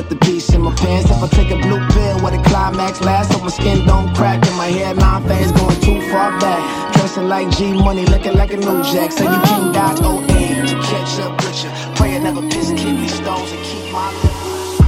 with 0.00 0.08
the 0.08 0.26
piece 0.26 0.52
in 0.54 0.62
my 0.62 0.74
pants. 0.76 1.10
If 1.10 1.22
I 1.22 1.28
take 1.28 1.50
a 1.50 1.56
blue 1.56 1.82
pill, 1.88 2.16
What 2.20 2.32
a 2.32 2.42
climax 2.48 3.00
lasts, 3.02 3.34
so 3.34 3.40
my 3.40 3.50
skin 3.50 3.86
don't 3.86 4.14
crack 4.16 4.44
and 4.46 4.56
my 4.56 4.66
hairline 4.66 5.22
fans 5.28 5.52
going 5.52 5.80
too 5.80 6.00
far 6.10 6.30
back. 6.40 6.92
Dressing 6.94 7.28
like 7.28 7.50
G 7.56 7.72
Money, 7.72 8.04
looking 8.06 8.34
like 8.34 8.52
a 8.52 8.56
new 8.56 8.82
jack. 8.92 9.12
So 9.12 9.24
you 9.24 9.40
can 9.50 9.72
dodge 9.72 10.00
OA 10.00 10.40
to 10.70 10.76
catch 10.90 11.12
up 11.24 11.32
with 11.42 11.64
you. 11.64 11.70
Pray 11.96 12.16
I 12.16 12.18
never 12.18 12.42
piss, 12.52 12.68
kidney 12.70 13.08
stones 13.08 13.50
and 13.52 13.62
keep 13.68 13.92
my 13.92 14.08
lips. 14.22 14.80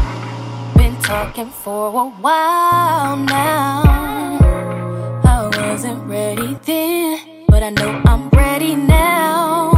Been 0.77 0.97
talking 1.03 1.51
for 1.63 1.89
a 2.05 2.09
while 2.25 3.17
now. 3.17 3.83
I 5.25 5.51
wasn't 5.57 6.03
ready 6.09 6.57
then, 6.65 7.45
but 7.49 7.63
I 7.63 7.71
know 7.71 8.01
I'm 8.07 8.29
ready 8.31 8.75
now 8.77 9.73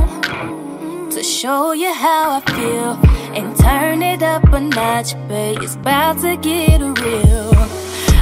to 1.11 1.23
show 1.23 1.73
you 1.73 1.93
how 1.93 2.39
I 2.39 2.41
feel 2.53 3.04
and 3.37 3.57
turn 3.57 4.03
it 4.03 4.23
up 4.23 4.45
a 4.53 4.61
notch, 4.61 5.15
babe. 5.29 5.59
it's 5.61 5.75
about 5.75 6.21
to 6.21 6.37
get 6.37 6.81
real. 6.81 7.51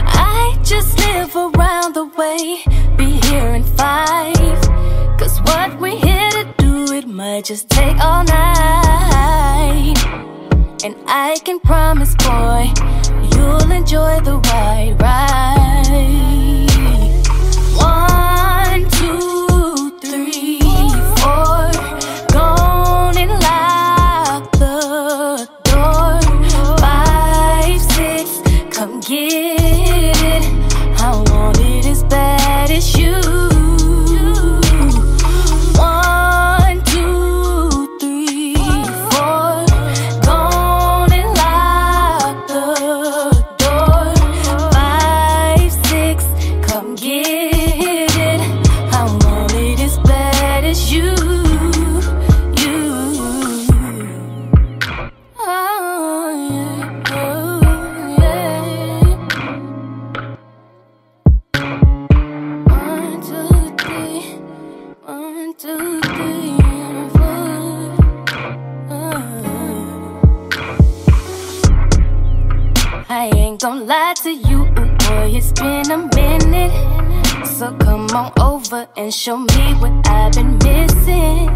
I 0.07 0.59
just 0.63 0.99
live 0.99 1.37
around 1.37 1.95
the 1.95 2.07
way, 2.17 2.63
be 2.97 3.21
here 3.27 3.55
in 3.55 3.65
five. 3.65 4.61
Cause 5.19 5.41
what 5.43 5.79
we 5.81 5.97
here 5.97 6.31
to 6.31 6.55
do, 6.57 6.93
it 6.95 7.07
might 7.07 7.45
just 7.45 7.69
take 7.69 7.99
all 7.99 8.25
night. 8.25 9.99
And 10.85 10.97
I 11.07 11.39
can 11.45 11.61
promise, 11.61 12.15
boy, 12.17 12.73
you'll 13.37 13.71
enjoy 13.71 14.21
the 14.21 14.39
ride, 14.39 14.97
Right. 15.01 16.23
One 17.77 18.12
over 78.73 78.89
and 78.97 79.12
show 79.12 79.37
me 79.37 79.75
what 79.81 80.07
I've 80.09 80.33
been 80.33 80.57
missing. 80.59 81.49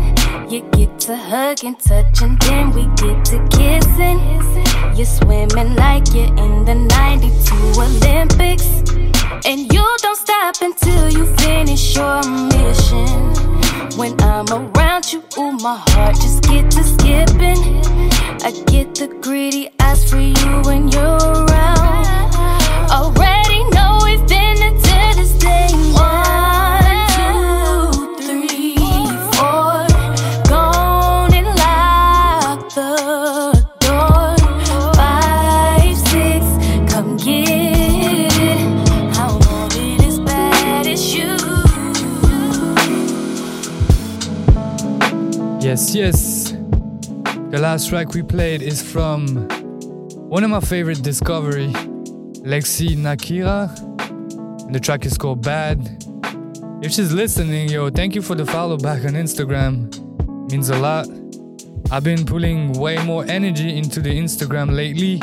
You 0.51 0.61
get 0.73 0.99
to 1.01 1.17
hug 1.17 1.64
and 1.64 1.79
touch, 1.79 2.23
and 2.23 2.39
then 2.43 2.71
we 2.73 2.85
get 2.97 3.25
to 3.27 3.39
kissing. 3.51 4.19
You're 4.95 5.07
swimming 5.07 5.75
like 5.77 6.12
you're 6.14 6.35
in 6.45 6.64
the 6.64 6.75
92 6.75 7.81
Olympics. 7.81 8.67
And 9.47 9.73
you 9.73 9.85
don't 10.03 10.17
stop 10.17 10.57
until 10.61 11.11
you 11.11 11.27
finish 11.37 11.97
your 11.97 12.21
mission. 12.55 13.09
When 13.99 14.21
I'm 14.21 14.47
around 14.49 15.12
you, 15.12 15.23
ooh, 15.39 15.53
my 15.53 15.77
heart 15.89 16.17
just 16.17 16.43
get 16.45 16.71
to 16.73 16.83
skip. 16.83 17.36
track 47.89 48.14
we 48.14 48.22
played 48.22 48.62
is 48.62 48.82
from 48.82 49.49
one 50.28 50.43
of 50.43 50.51
my 50.51 50.59
favorite 50.59 51.03
discovery, 51.03 51.68
Lexi 52.43 52.97
Nakira. 52.97 53.70
And 54.66 54.74
the 54.74 54.80
track 54.80 55.07
is 55.07 55.16
called 55.16 55.43
Bad. 55.43 55.78
If 56.82 56.91
she's 56.93 57.12
listening, 57.12 57.68
yo, 57.68 57.91
thank 57.91 58.16
you 58.16 58.22
for 58.22 58.34
the 58.34 58.45
follow 58.45 58.76
back 58.76 59.05
on 59.05 59.12
Instagram. 59.12 59.95
It 60.47 60.53
means 60.53 60.68
a 60.68 60.78
lot. 60.78 61.07
I've 61.93 62.03
been 62.03 62.26
pulling 62.26 62.72
way 62.72 63.03
more 63.05 63.24
energy 63.28 63.76
into 63.78 64.01
the 64.01 64.11
Instagram 64.11 64.74
lately. 64.74 65.20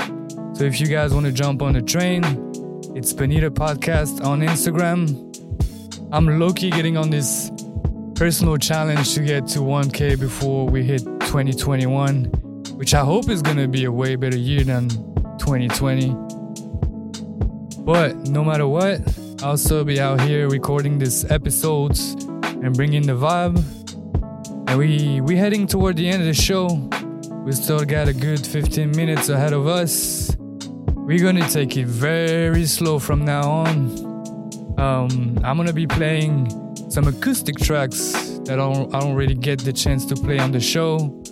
So 0.54 0.64
if 0.64 0.80
you 0.80 0.88
guys 0.88 1.14
want 1.14 1.26
to 1.26 1.34
jump 1.34 1.62
on 1.62 1.74
the 1.74 1.82
train, 1.82 2.24
it's 2.96 3.12
Bonita 3.12 3.52
Podcast 3.52 4.24
on 4.24 4.40
Instagram. 4.40 5.20
I'm 6.14 6.40
Loki 6.40 6.70
getting 6.70 6.96
on 6.96 7.10
this 7.10 7.52
personal 8.16 8.58
challenge 8.58 9.16
to 9.16 9.22
get 9.22 9.48
to 9.48 9.60
1K 9.60 10.18
before 10.18 10.66
we 10.70 10.84
hit 10.84 11.04
2021 11.04 12.43
which 12.84 12.94
I 12.94 13.00
hope 13.00 13.30
is 13.30 13.42
gonna 13.42 13.70
be 13.70 13.86
a 13.86 13.92
way 13.94 14.18
better 14.18 14.36
year 14.36 14.66
than 14.66 14.90
2020. 15.40 16.10
But 17.86 18.14
no 18.28 18.44
matter 18.44 18.68
what, 18.68 19.00
I'll 19.42 19.56
still 19.56 19.86
be 19.86 20.02
out 20.02 20.20
here 20.20 20.50
recording 20.50 21.00
these 21.00 21.24
episodes 21.32 22.16
and 22.44 22.76
bringing 22.76 23.08
the 23.08 23.14
vibe. 23.14 23.56
And 24.68 24.78
we 24.78 25.22
we 25.22 25.38
heading 25.38 25.66
toward 25.66 25.96
the 25.96 26.10
end 26.10 26.24
of 26.24 26.28
the 26.28 26.34
show. 26.34 26.68
We 27.46 27.54
still 27.54 27.86
got 27.86 28.10
a 28.10 28.14
good 28.14 28.46
15 28.46 28.92
minutes 28.92 29.30
ahead 29.30 29.54
of 29.54 29.66
us. 29.66 30.36
We're 31.08 31.24
gonna 31.24 31.48
take 31.48 31.78
it 31.78 31.88
very 31.88 32.66
slow 32.66 33.00
from 33.00 33.24
now 33.24 33.50
on. 33.50 33.76
Um, 34.78 35.40
I'm 35.42 35.56
gonna 35.56 35.72
be 35.72 35.88
playing 35.88 36.50
some 36.90 37.08
acoustic 37.08 37.56
tracks 37.60 38.12
that 38.44 38.60
I 38.60 38.74
don't, 38.74 38.94
I 38.94 39.00
don't 39.00 39.16
really 39.16 39.36
get 39.36 39.60
the 39.60 39.72
chance 39.72 40.06
to 40.08 40.16
play 40.16 40.38
on 40.38 40.52
the 40.52 40.60
show. 40.60 41.24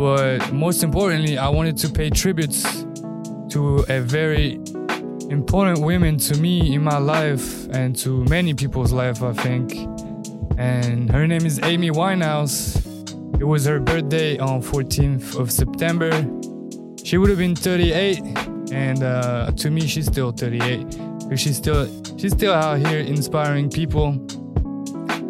But 0.00 0.50
most 0.50 0.82
importantly, 0.82 1.36
I 1.36 1.50
wanted 1.50 1.76
to 1.76 1.90
pay 1.90 2.08
tributes 2.08 2.62
to 3.50 3.84
a 3.90 4.00
very 4.00 4.54
important 5.28 5.80
woman 5.80 6.16
to 6.16 6.40
me 6.40 6.72
in 6.72 6.82
my 6.82 6.96
life 6.96 7.68
and 7.68 7.94
to 7.96 8.24
many 8.24 8.54
people's 8.54 8.94
life, 8.94 9.22
I 9.22 9.34
think. 9.34 9.74
And 10.56 11.10
her 11.10 11.26
name 11.26 11.44
is 11.44 11.60
Amy 11.64 11.90
Winehouse. 11.90 12.80
It 13.38 13.44
was 13.44 13.66
her 13.66 13.78
birthday 13.78 14.38
on 14.38 14.62
14th 14.62 15.38
of 15.38 15.52
September. 15.52 16.10
She 17.04 17.18
would 17.18 17.28
have 17.28 17.38
been 17.38 17.54
38, 17.54 18.22
and 18.72 19.02
uh, 19.02 19.52
to 19.54 19.70
me, 19.70 19.86
she's 19.86 20.06
still 20.06 20.32
38. 20.32 20.96
Because 21.18 21.40
she's 21.40 21.58
still 21.58 21.86
she's 22.16 22.32
still 22.32 22.54
out 22.54 22.78
here 22.78 23.00
inspiring 23.00 23.68
people. 23.68 24.14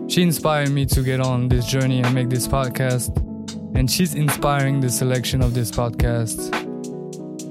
She 0.06 0.22
inspired 0.22 0.70
me 0.70 0.86
to 0.86 1.02
get 1.02 1.18
on 1.18 1.48
this 1.48 1.66
journey 1.66 2.02
and 2.02 2.14
make 2.14 2.28
this 2.30 2.46
podcast, 2.46 3.10
and 3.74 3.90
she's 3.90 4.14
inspiring 4.14 4.80
the 4.80 4.90
selection 4.90 5.42
of 5.42 5.54
this 5.54 5.70
podcast. 5.70 6.54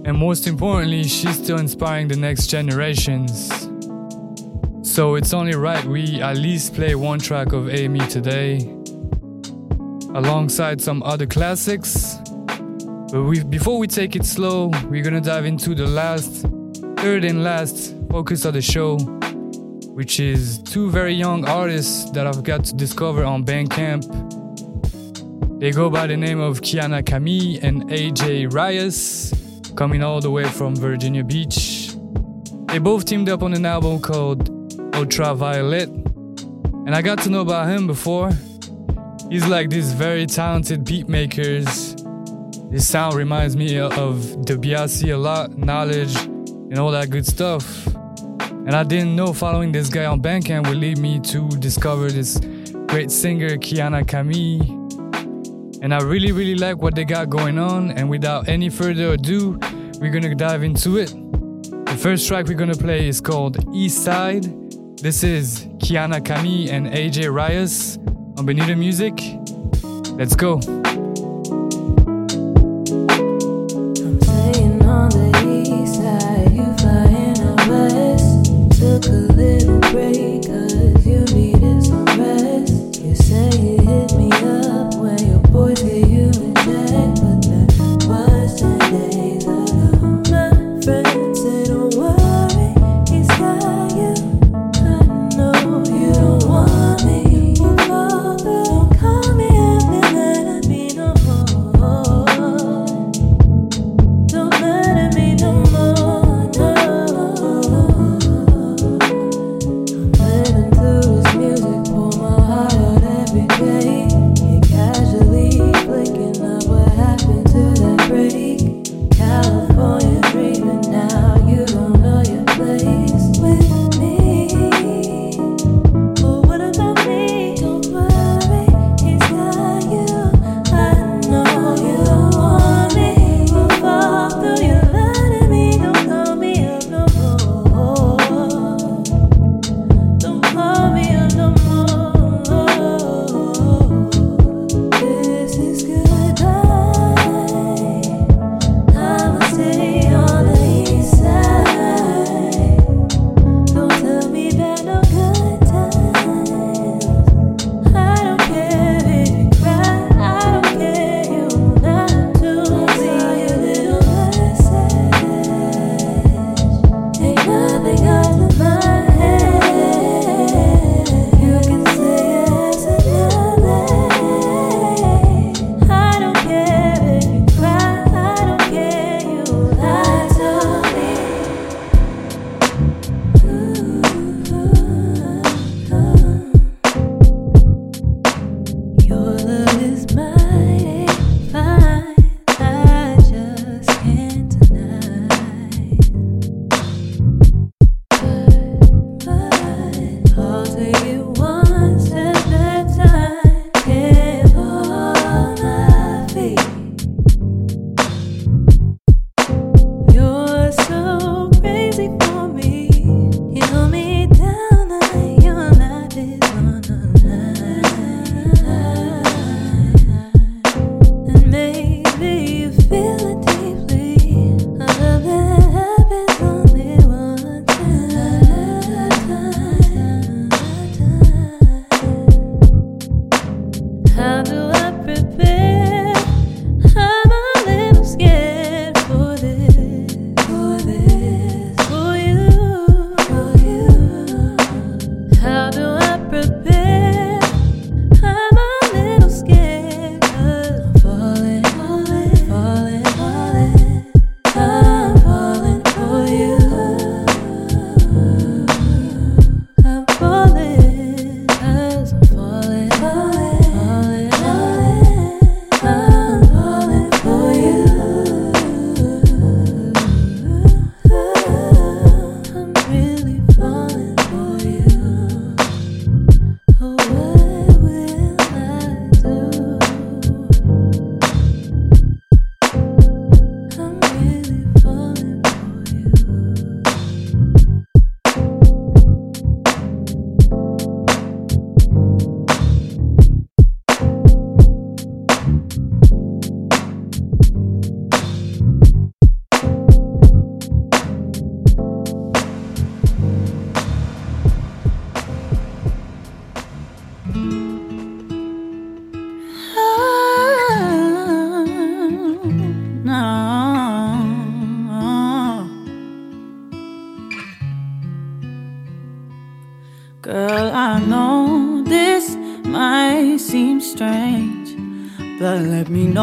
And 0.06 0.18
most 0.18 0.48
importantly, 0.48 1.04
she's 1.04 1.38
still 1.38 1.60
inspiring 1.60 2.08
the 2.08 2.16
next 2.16 2.48
generations. 2.48 3.70
So 4.82 5.16
it's 5.16 5.34
only 5.34 5.56
right 5.56 5.84
we 5.86 6.22
at 6.22 6.38
least 6.38 6.74
play 6.74 6.96
one 6.96 7.20
track 7.20 7.54
of 7.54 7.70
Amy 7.70 8.00
today, 8.08 8.58
alongside 10.16 10.82
some 10.82 11.04
other 11.04 11.26
classics. 11.26 12.18
But 13.12 13.44
before 13.50 13.78
we 13.78 13.88
take 13.88 14.16
it 14.16 14.26
slow, 14.26 14.72
we're 14.90 15.04
gonna 15.04 15.22
dive 15.22 15.46
into 15.46 15.76
the 15.76 15.88
last, 15.88 16.46
third 16.98 17.24
and 17.24 17.44
last 17.44 17.96
focus 18.10 18.46
of 18.46 18.54
the 18.54 18.62
show, 18.62 18.98
which 19.94 20.20
is 20.20 20.60
two 20.60 20.90
very 20.90 21.14
young 21.14 21.46
artists 21.46 22.10
that 22.12 22.26
I've 22.26 22.44
got 22.44 22.66
to 22.66 22.74
discover 22.76 23.24
on 23.24 23.44
Bandcamp. 23.46 24.39
They 25.60 25.72
go 25.72 25.90
by 25.90 26.08
the 26.08 26.16
name 26.16 26.40
of 26.40 26.62
Kiana 26.62 27.06
Camille 27.06 27.60
and 27.62 27.90
AJ 27.90 28.54
Reyes 28.54 29.34
coming 29.76 30.02
all 30.02 30.22
the 30.22 30.32
way 30.32 30.46
from 30.46 30.74
Virginia 30.74 31.22
Beach. 31.22 31.98
They 32.68 32.78
both 32.78 33.04
teamed 33.04 33.28
up 33.28 33.44
on 33.44 33.54
an 33.54 33.66
album 33.66 34.00
called 34.00 34.50
Ultraviolet, 34.96 35.90
and 35.90 36.96
I 36.96 37.02
got 37.02 37.20
to 37.24 37.30
know 37.30 37.42
about 37.42 37.68
him 37.68 37.88
before. 37.88 38.32
He's 39.30 39.46
like 39.48 39.70
these 39.70 39.92
very 39.92 40.26
talented 40.26 40.86
beat 40.86 41.10
makers. 41.10 41.94
His 42.72 42.88
sound 42.88 43.16
reminds 43.16 43.58
me 43.58 43.80
of 43.80 44.16
Dibiase 44.46 45.12
a 45.14 45.18
lot, 45.18 45.52
Knxwledge, 45.52 46.24
and 46.72 46.80
all 46.80 46.92
that 46.92 47.10
good 47.10 47.28
stuff. 47.28 47.86
And 48.50 48.72
I 48.72 48.86
didn't 48.86 49.14
know 49.14 49.34
following 49.34 49.74
this 49.74 49.90
guy 49.90 50.06
on 50.06 50.22
Bandcamp 50.22 50.70
would 50.70 50.78
lead 50.78 51.00
me 51.00 51.20
to 51.20 51.50
discover 51.50 52.10
this 52.10 52.40
great 52.88 53.12
singer, 53.12 53.58
Kiana 53.58 54.08
Camille. 54.08 54.79
And 55.82 55.94
I 55.94 56.02
really, 56.02 56.32
really 56.32 56.56
like 56.56 56.78
what 56.82 56.96
they 56.96 57.06
got 57.06 57.30
going 57.30 57.58
on. 57.58 57.92
And 57.92 58.10
without 58.10 58.50
any 58.50 58.70
further 58.70 59.14
ado, 59.14 59.58
we're 60.00 60.12
gonna 60.12 60.36
dive 60.36 60.64
into 60.64 60.98
it. 60.98 61.14
The 61.86 61.98
first 61.98 62.28
track 62.28 62.48
we're 62.48 62.58
gonna 62.58 62.76
play 62.76 63.08
is 63.08 63.22
called 63.22 63.58
East 63.74 64.04
Side. 64.04 64.44
This 64.98 65.24
is 65.24 65.68
Kiana 65.78 66.24
Kami 66.24 66.70
and 66.70 66.88
AJ 66.88 67.34
Reyes 67.34 67.98
on 68.38 68.46
Bonita 68.46 68.76
Music. 68.76 69.14
Let's 70.18 70.36
go. 70.36 70.60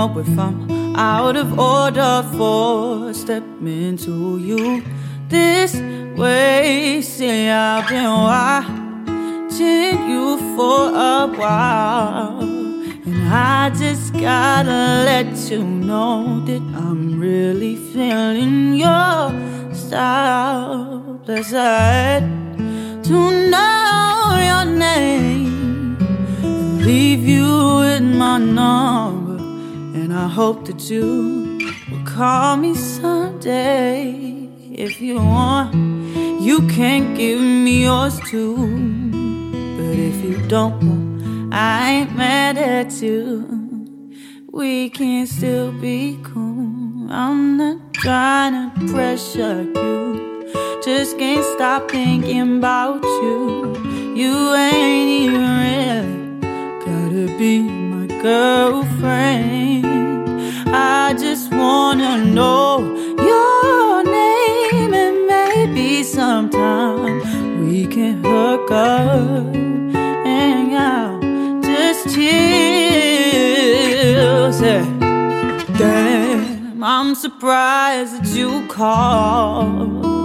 Know 0.07 0.21
if 0.21 0.39
I'm 0.39 0.97
out 0.97 1.37
of 1.37 1.59
order 1.59 2.25
for 2.37 3.13
stepping 3.15 3.97
to 3.99 4.39
you 4.39 4.83
this 5.29 5.75
way. 6.17 7.01
Say 7.03 7.51
I've 7.51 7.89
been 7.89 8.11
watching 8.31 10.09
you 10.11 10.39
for 10.57 10.91
a 10.91 11.27
while, 11.27 12.41
and 12.41 13.29
I 13.29 13.71
just 13.71 14.13
gotta 14.13 15.05
let 15.11 15.51
you 15.51 15.63
know 15.65 16.45
that 16.47 16.63
I'm 16.75 17.19
really 17.21 17.77
feeling 17.77 18.75
your 18.75 19.33
style. 19.73 21.21
I 21.29 22.23
to 23.03 23.31
know 23.51 24.37
your 24.51 24.65
name 24.65 25.99
leave 26.79 27.25
you 27.27 27.79
with 27.81 28.03
my 28.03 28.39
number, 28.39 29.26
and 29.97 30.13
I 30.13 30.29
hope 30.29 30.67
that 30.67 30.91
you 30.91 31.59
will 31.91 32.05
call 32.05 32.57
me 32.57 32.75
someday. 32.75 34.49
If 34.71 35.01
you 35.01 35.17
want, 35.17 35.75
you 36.41 36.67
can 36.69 37.15
give 37.15 37.41
me 37.41 37.85
yours 37.85 38.21
too. 38.31 38.57
But 39.79 39.99
if 40.11 40.23
you 40.23 40.47
don't 40.49 41.07
I 41.53 41.91
ain't 41.91 42.15
mad 42.15 42.59
at 42.59 43.01
you. 43.01 43.47
We 44.53 44.91
can 44.91 45.27
still 45.27 45.73
be 45.73 46.19
cool. 46.23 47.11
I'm 47.11 47.57
not 47.57 47.95
trying 47.95 48.53
to 48.73 48.93
pressure 48.93 49.63
you. 49.63 50.51
Just 50.85 51.19
can't 51.19 51.45
stop 51.55 51.91
thinking 51.91 52.59
about 52.59 53.03
you. 53.03 53.75
You 54.15 54.55
ain't 54.55 55.09
even 55.23 55.47
really 55.65 56.41
gotta 56.85 57.39
be 57.39 57.86
girlfriend. 58.27 59.87
I 60.75 61.15
just 61.15 61.47
wanna 61.53 62.13
know 62.25 62.81
your 63.31 64.03
name 64.03 64.93
and 65.05 65.17
maybe 65.35 66.03
sometime 66.03 67.19
we 67.61 67.87
can 67.87 68.15
hook 68.25 68.69
up 68.73 69.55
and 69.55 70.75
out. 70.75 71.23
Just 71.63 72.03
chill. 72.15 72.27
Say, 74.61 74.83
damn, 75.79 76.83
I'm 76.83 77.15
surprised 77.15 78.13
that 78.17 78.27
you 78.39 78.67
called. 78.67 80.16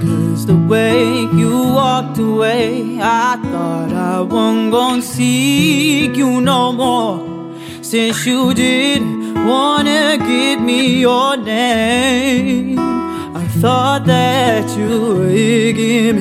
Cause 0.00 0.46
the 0.46 0.56
way 0.56 1.28
you 1.40 1.74
walked 1.74 2.16
away, 2.16 2.98
I 3.02 3.36
thought 3.50 3.92
I 3.92 4.20
wasn't 4.22 4.72
gonna 4.72 5.02
see 5.02 6.06
you 6.06 6.40
no 6.40 6.72
more. 6.72 7.54
Since 7.82 8.24
you 8.24 8.54
didn't 8.54 9.34
wanna 9.46 10.16
give 10.16 10.60
me 10.60 11.00
your 11.00 11.36
name, 11.36 12.78
I 12.78 13.46
thought 13.60 14.06
that 14.06 14.64
you 14.78 15.16
were 15.16 15.28
digging 15.28 16.16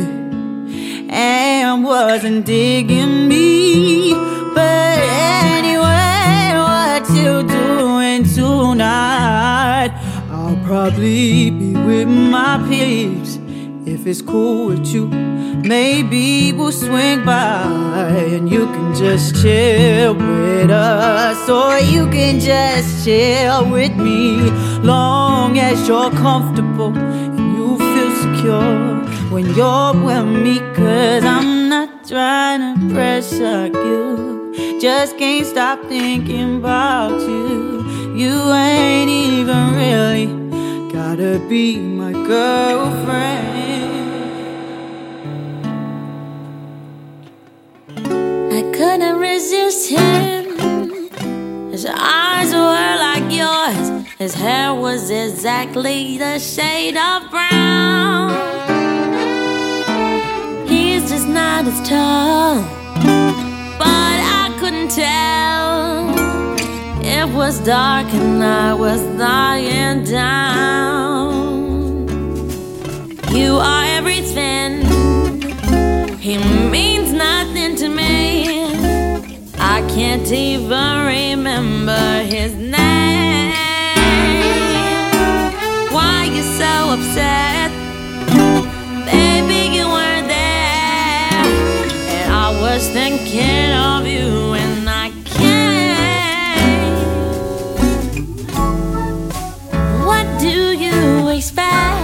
me 0.65 1.09
and 1.09 1.83
wasn't 1.83 2.45
digging 2.45 3.29
me. 3.29 4.13
But 4.55 4.97
anyway, 5.55 6.51
what 6.67 7.09
you 7.11 7.43
doing 7.47 8.23
tonight? 8.25 9.91
I'll 10.29 10.59
probably 10.65 11.49
be 11.51 11.73
with 11.75 12.09
my 12.09 12.57
peeps. 12.67 13.28
If 13.91 14.05
it's 14.05 14.21
cool 14.21 14.67
with 14.67 14.85
you, 14.93 15.07
maybe 15.07 16.53
we'll 16.53 16.71
swing 16.71 17.25
by 17.25 17.63
and 18.35 18.47
you 18.47 18.67
can 18.67 18.93
just 18.93 19.41
chill 19.41 20.13
with 20.13 20.69
us, 20.69 21.49
or 21.49 21.79
you 21.79 22.07
can 22.11 22.39
just 22.39 23.03
chill 23.03 23.67
with 23.71 23.95
me. 23.95 24.51
Long 24.81 25.57
as 25.57 25.87
you're 25.87 26.11
comfortable 26.11 26.95
and 26.95 27.57
you 27.57 27.77
feel 27.79 28.11
secure 28.25 29.31
when 29.33 29.45
you're 29.55 29.93
with 30.05 30.43
me, 30.45 30.59
cause 30.75 31.25
I'm 31.25 31.67
not 31.67 32.07
trying 32.07 32.61
to 32.61 32.93
pressure 32.93 33.67
you. 33.67 34.79
Just 34.79 35.17
can't 35.17 35.47
stop 35.47 35.83
thinking 35.85 36.57
about 36.57 37.19
you. 37.21 38.13
You 38.15 38.53
ain't 38.53 39.09
even 39.09 39.75
really 39.75 40.27
gotta 40.93 41.43
be 41.49 41.79
my 41.79 42.11
girlfriend. 42.11 43.78
Couldn't 48.89 49.19
resist 49.19 49.87
him. 49.91 51.09
His 51.69 51.85
eyes 51.85 52.51
were 52.51 52.95
like 53.07 53.27
yours. 53.41 53.87
His 54.17 54.33
hair 54.33 54.73
was 54.73 55.11
exactly 55.11 56.17
the 56.17 56.39
shade 56.39 56.97
of 56.97 57.29
brown. 57.29 58.31
He's 60.67 61.07
just 61.11 61.27
not 61.27 61.67
as 61.67 61.79
tall, 61.87 62.63
but 63.83 64.17
I 64.41 64.45
couldn't 64.59 64.89
tell. 64.89 66.09
It 67.15 67.27
was 67.35 67.59
dark 67.59 68.07
and 68.11 68.43
I 68.43 68.73
was 68.73 69.01
lying 69.25 70.03
down. 70.03 71.29
You 73.37 73.51
are 73.71 73.85
everything. 73.99 74.71
He 76.17 76.39
means 76.75 77.13
nothing 77.13 77.75
to 77.75 77.87
me. 77.87 78.58
Can't 79.95 80.31
even 80.31 81.05
remember 81.05 82.23
his 82.23 82.53
name. 82.55 83.53
Why 85.91 86.29
you 86.33 86.43
so 86.43 86.93
upset? 86.95 87.71
Baby, 89.05 89.75
you 89.75 89.85
weren't 89.87 90.27
there. 90.27 91.43
And 92.15 92.31
I 92.31 92.49
was 92.61 92.87
thinking 92.89 93.71
of 93.73 94.05
you 94.07 94.53
and 94.53 94.89
I 94.89 95.11
can't. 95.25 96.95
What 100.05 100.25
do 100.39 100.77
you 100.85 101.27
expect? 101.29 101.99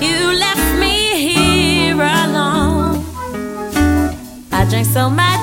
You 0.00 0.18
left 0.44 0.78
me 0.80 0.94
here 1.28 1.94
alone. 1.94 3.04
I 4.50 4.64
drank 4.70 4.86
so 4.86 5.10
much 5.10 5.37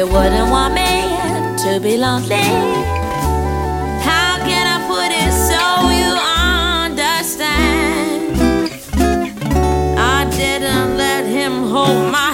You 0.00 0.06
wouldn't 0.06 0.50
want 0.50 0.72
me 0.72 1.02
to 1.64 1.78
be 1.78 1.98
lonely. 1.98 2.40
How 4.00 4.38
can 4.48 4.64
I 4.66 4.78
put 4.88 5.10
it 5.12 5.30
so 5.50 5.60
you 6.00 6.12
understand? 6.96 7.60
I 9.98 10.24
didn't 10.30 10.96
let 10.96 11.26
him 11.26 11.64
hold 11.64 12.10
my 12.10 12.29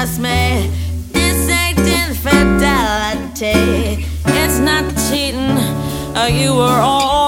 trust 0.00 0.18
me. 0.18 0.70
This 1.12 1.50
ain't 1.50 1.78
infidelity. 1.78 3.52
It's 4.24 4.58
not 4.58 4.84
cheating. 5.10 5.58
Uh, 6.16 6.26
you 6.32 6.54
were 6.54 6.80
on 6.80 7.19